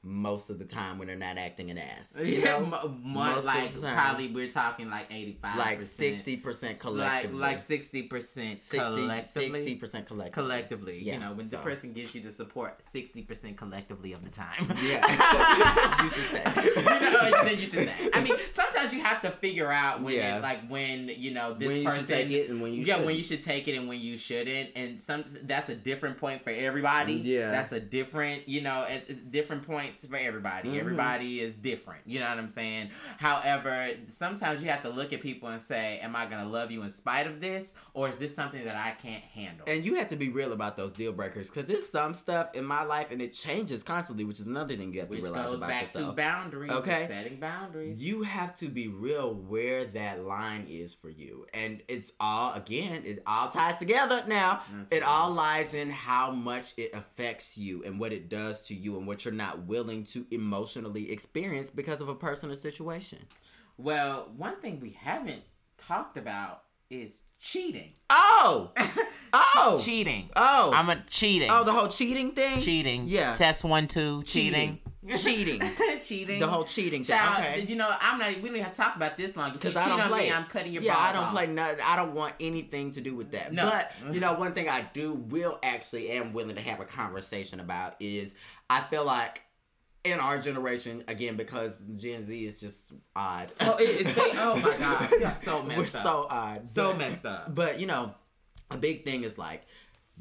[0.09, 3.45] Most of the time, when they're not acting an ass, you Yeah, know, mo- most
[3.45, 8.79] like probably we're talking like eighty five, like sixty percent collectively, like sixty percent 60
[8.79, 9.75] collectively.
[9.75, 10.31] percent collectively.
[10.43, 11.57] Collectively, Yeah, you know, when so.
[11.57, 14.73] the person gives you the support sixty percent collectively of the time.
[14.83, 15.03] Yeah.
[16.05, 16.43] You should say.
[16.77, 17.93] you know, uh, then you should say.
[18.15, 20.37] I mean, sometimes you have to figure out when, Yeah.
[20.37, 23.07] it, like, when you know this When person take it and when you yeah, shouldn't.
[23.07, 26.43] when you should take it and when you shouldn't, and some that's a different point
[26.45, 27.15] for everybody.
[27.15, 27.51] Yeah.
[27.51, 30.71] that's a different, you know, at different points for everybody.
[30.71, 30.79] Mhm.
[30.81, 32.03] Everybody is different.
[32.07, 32.91] You know what I'm saying?
[33.19, 36.83] However, sometimes you have to look at people and say, "Am I gonna love you
[36.83, 40.09] in spite of this, or is this something that I can't handle?" And you have
[40.09, 43.21] to be real about those deal breakers because there's some stuff in my life and
[43.23, 45.93] it changes constantly, which is another thing you have to which realize goes about back
[45.93, 46.71] to boundaries.
[46.73, 47.07] Okay.
[47.09, 48.03] setting boundaries.
[48.03, 51.47] you have to be real where that line is for you.
[51.55, 54.63] And it's all, again, it all ties together now.
[54.91, 58.97] It all lies in how much it affects you and what it does to you
[58.99, 63.27] and what you're not willing to emotionally experience because of a personal situation.
[63.79, 65.43] Well, one thing we haven't
[65.79, 67.93] talked about is cheating.
[68.09, 68.71] Oh!
[69.33, 69.81] Oh!
[69.83, 70.31] cheating.
[70.37, 70.71] Oh!
[70.73, 71.49] I'm a cheating.
[71.51, 72.61] Oh, the whole cheating thing?
[72.61, 73.05] cheating.
[73.07, 73.35] Yeah.
[73.37, 74.23] Test one, two.
[74.23, 74.79] Cheating.
[75.19, 75.61] cheating.
[76.03, 76.41] cheating.
[76.41, 77.17] The whole cheating thing.
[77.17, 77.67] Child, Okay.
[77.69, 78.29] You know, I'm not.
[78.29, 79.53] We don't even have to talk about this long.
[79.53, 80.27] Because I don't on play.
[80.29, 80.33] me.
[80.33, 81.33] I'm cutting your yeah, I don't off.
[81.33, 81.81] play nothing.
[81.85, 83.53] I don't want anything to do with that.
[83.53, 83.65] No.
[83.69, 87.61] But you know, one thing I do will actually am willing to have a conversation
[87.61, 88.35] about is
[88.71, 89.43] I feel like
[90.11, 93.47] in our generation again because Gen Z is just odd.
[93.47, 96.05] So it, they, oh my god, so messed We're up.
[96.05, 96.67] so odd.
[96.67, 97.55] so But- messed up.
[97.55, 98.15] But you know,
[98.71, 99.63] a big thing is like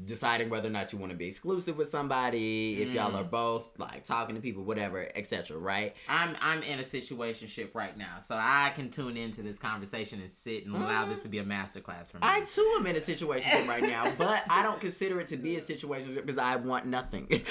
[0.04, 3.20] deciding whether or not you want to be exclusive with somebody, if y'all Mm.
[3.20, 5.56] are both like talking to people, whatever, etc.
[5.56, 5.94] Right?
[6.08, 10.30] I'm I'm in a situationship right now, so I can tune into this conversation and
[10.30, 12.22] sit and allow this to be a masterclass for me.
[12.24, 15.56] I too am in a situation right now, but I don't consider it to be
[15.56, 17.28] a situation because I want nothing.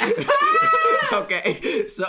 [1.13, 2.05] okay, so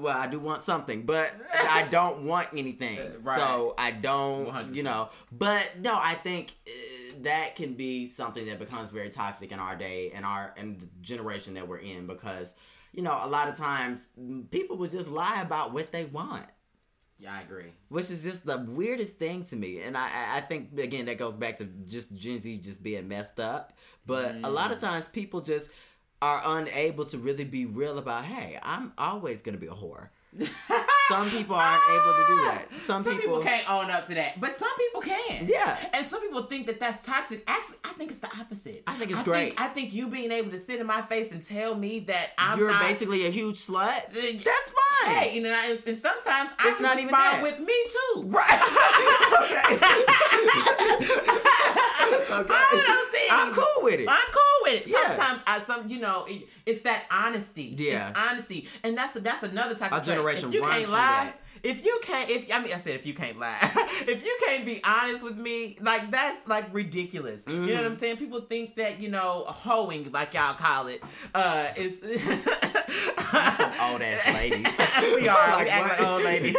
[0.00, 2.98] well, I do want something, but I don't want anything.
[3.22, 3.38] Right.
[3.38, 4.74] So I don't, 100%.
[4.74, 5.10] you know.
[5.32, 6.70] But no, I think uh,
[7.24, 10.86] that can be something that becomes very toxic in our day and our and the
[11.00, 12.52] generation that we're in because
[12.92, 16.46] you know a lot of times mm, people will just lie about what they want
[17.18, 17.72] yeah, I agree.
[17.88, 19.80] which is just the weirdest thing to me.
[19.80, 23.40] And I, I- think again that goes back to just Gen Z just being messed
[23.40, 23.72] up.
[24.04, 24.74] But a lot Mm.
[24.74, 25.70] of times people just
[26.20, 30.10] are unable to really be real about, hey, I'm always gonna be a whore.
[31.08, 32.68] Some people aren't able to do ah, that.
[32.84, 35.46] Some, Some people, people, can't own up to that, but some people can.
[35.46, 35.88] Yeah.
[35.92, 37.44] and some people think that that's toxic.
[37.46, 38.82] Actually, I think it's the opposite.
[38.88, 39.56] I think it's I great.
[39.56, 42.30] Think, I think you being able to sit in my face and tell me that
[42.38, 44.12] I'm You're not, basically a huge slut.
[44.12, 44.72] That's
[45.04, 45.14] fine.
[45.14, 47.40] Hey, you know, and sometimes I It's can not even that.
[47.42, 48.24] with me too.
[48.26, 48.60] Right.
[51.72, 51.82] okay.
[52.12, 53.30] All of those things.
[53.30, 54.08] I'm cool with it.
[54.08, 54.88] I'm cool with it.
[54.88, 55.16] Yeah.
[55.16, 57.74] Sometimes I some you know it, it's that honesty.
[57.76, 58.10] Yeah.
[58.10, 60.96] it's honesty, and that's that's another type Our of generation If you can't lie.
[60.98, 61.40] that.
[61.68, 63.58] If you can't, if I mean, I said if you can't lie,
[64.06, 67.44] if you can't be honest with me, like that's like ridiculous.
[67.46, 67.86] You know what Mm-hmm.
[67.86, 68.16] I'm saying?
[68.18, 71.02] People think that you know hoeing, like y'all call it,
[71.34, 74.66] uh, is some old ass ladies.
[75.14, 75.50] we are.
[75.50, 76.56] Like we act like old ladies.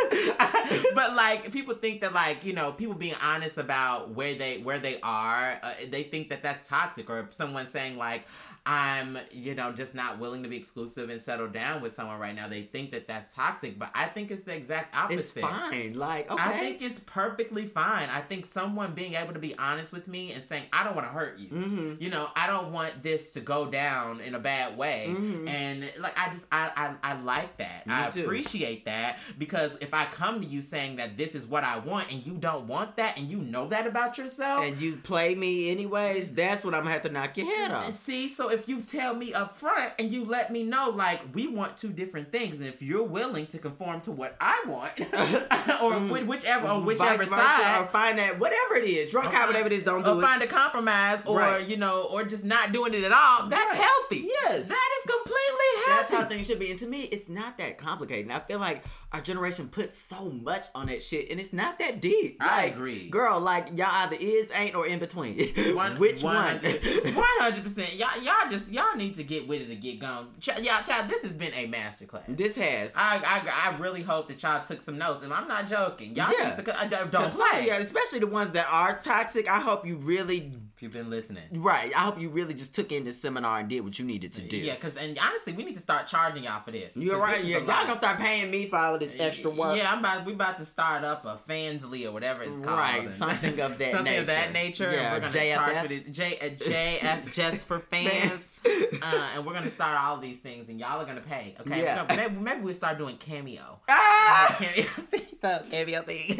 [0.94, 4.80] but like people think that like you know people being honest about where they where
[4.80, 7.10] they are, uh, they think that that's toxic.
[7.10, 8.26] Or someone saying like.
[8.68, 12.36] I'm, you know, just not willing to be exclusive and settle down with someone right
[12.36, 12.50] now.
[12.50, 15.20] They think that that's toxic, but I think it's the exact opposite.
[15.20, 15.94] It's fine.
[15.98, 16.44] Like, okay.
[16.44, 18.10] I think it's perfectly fine.
[18.10, 21.08] I think someone being able to be honest with me and saying, I don't want
[21.08, 21.48] to hurt you.
[21.48, 22.04] Mm-hmm.
[22.04, 25.08] You know, I don't want this to go down in a bad way.
[25.10, 25.48] Mhm.
[25.48, 27.88] And like, I just, I, I, I like that.
[27.88, 28.24] Me I too.
[28.24, 32.12] appreciate that because if I come to you saying that this is what I want
[32.12, 35.72] and you don't want that and you know that about yourself, and you play me
[35.72, 37.94] anyways, that's what I'm gonna have to knock your head off.
[37.94, 41.48] see, so if you tell me up front and you let me know, like, we
[41.48, 45.06] want two different things, and if you're willing to conform to what I want, or
[45.06, 46.10] mm.
[46.10, 49.68] whi- whichever, on whichever Vice side, or find that whatever it is, drunk high, whatever
[49.68, 50.22] it is, don't do or it.
[50.22, 51.68] find a compromise, or Right.
[51.68, 53.82] you know, or just not doing it at all, that's Right.
[53.82, 54.28] healthy.
[54.28, 54.68] Yes.
[54.68, 55.12] that is
[55.48, 56.72] completely That's how things should be.
[56.72, 58.26] And to me, it's not that complicated.
[58.26, 58.84] And I feel like
[59.14, 62.38] our generation puts so much on that shit, and it's not that deep.
[62.42, 63.10] I agree.
[63.10, 63.40] girl.
[63.40, 65.38] Like y'all either is, ain't, or in between.
[65.98, 66.36] Which one?
[66.36, 67.96] One hundred percent.
[67.96, 70.30] Y'all, y'all just y'all need to get with it and get gone.
[70.40, 72.24] Ch- y'all, child, this has been a masterclass.
[72.28, 72.94] this has.
[72.96, 76.16] I, I, I really hope that y'all took some notes, and I'm not joking.
[76.16, 76.50] Y'all Yeah.
[76.56, 77.68] need to uh, don't Cause play.
[77.68, 79.48] yeah, especially the ones that are toxic.
[79.50, 81.44] I hope you really, You've been listening.
[81.54, 81.92] right.
[81.96, 84.42] I hope you really just took in this seminar and did what you needed to
[84.42, 84.58] do.
[84.58, 86.96] Yeah, because and honestly, we need to start charging y'all for this.
[86.96, 87.42] You're right.
[87.42, 89.76] this Yeah, y'all gonna start paying me for all of this extra work.
[89.76, 92.78] Yeah, I'm about we about to start up a Fansly or whatever it's called.
[92.78, 94.88] Right, something of that something of that nature.
[94.88, 94.98] nature.
[94.98, 95.56] Yeah, and we're gonna JFF.
[95.56, 98.56] charge for this J uh, JF just for fans.
[99.02, 101.56] uh, and we're gonna start all these things, and y'all are gonna pay.
[101.60, 102.06] Okay, Yeah.
[102.08, 103.80] No, maybe, maybe we'll start doing cameo.
[103.90, 104.56] Ah!
[104.60, 105.22] cameo thing.
[105.42, 106.40] The cameo thing.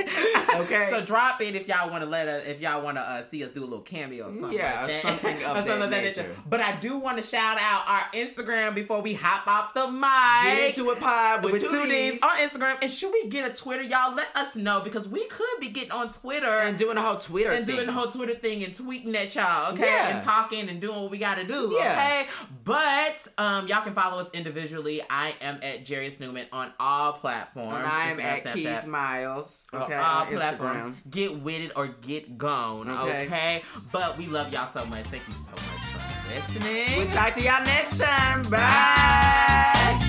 [0.62, 0.90] Okay.
[0.92, 3.44] So drop it if y'all want to let us, if y'all want to uh, see
[3.44, 4.58] us do a little cameo or something.
[4.58, 5.02] Yeah, like that.
[5.02, 6.36] something of Or that nature.
[6.50, 10.08] But I do want to shout out our Instagram before we hop off the mic.
[10.44, 12.14] Get into a pod with, with two, two D's.
[12.14, 12.78] D's on Instagram.
[12.82, 14.14] And should we get a Twitter, y'all?
[14.16, 17.52] Let us know because we could be getting on Twitter and doing the whole Twitter
[17.52, 17.76] and thing.
[17.76, 19.86] doing the whole Twitter thing and tweeting at y'all, okay?
[19.86, 20.16] Yeah.
[20.18, 21.92] And talking and doing what we gotta do, Yeah.
[21.92, 22.28] okay?
[22.64, 25.02] But um, y'all can follow us individually.
[25.10, 27.76] I am at Jarius Newman on all platforms.
[27.78, 29.64] and I'm at Snapchat, Keys Miles.
[29.74, 30.84] on Okay, all platforms.
[30.84, 30.96] Instagram.
[31.10, 33.26] Get with it or get gone, Okay.
[33.26, 33.64] okay?
[33.92, 35.06] But we love y'all so much.
[35.06, 36.98] Thank you so much for listening.
[36.98, 38.44] We'll talk to y'all next time.
[38.50, 40.07] Bye.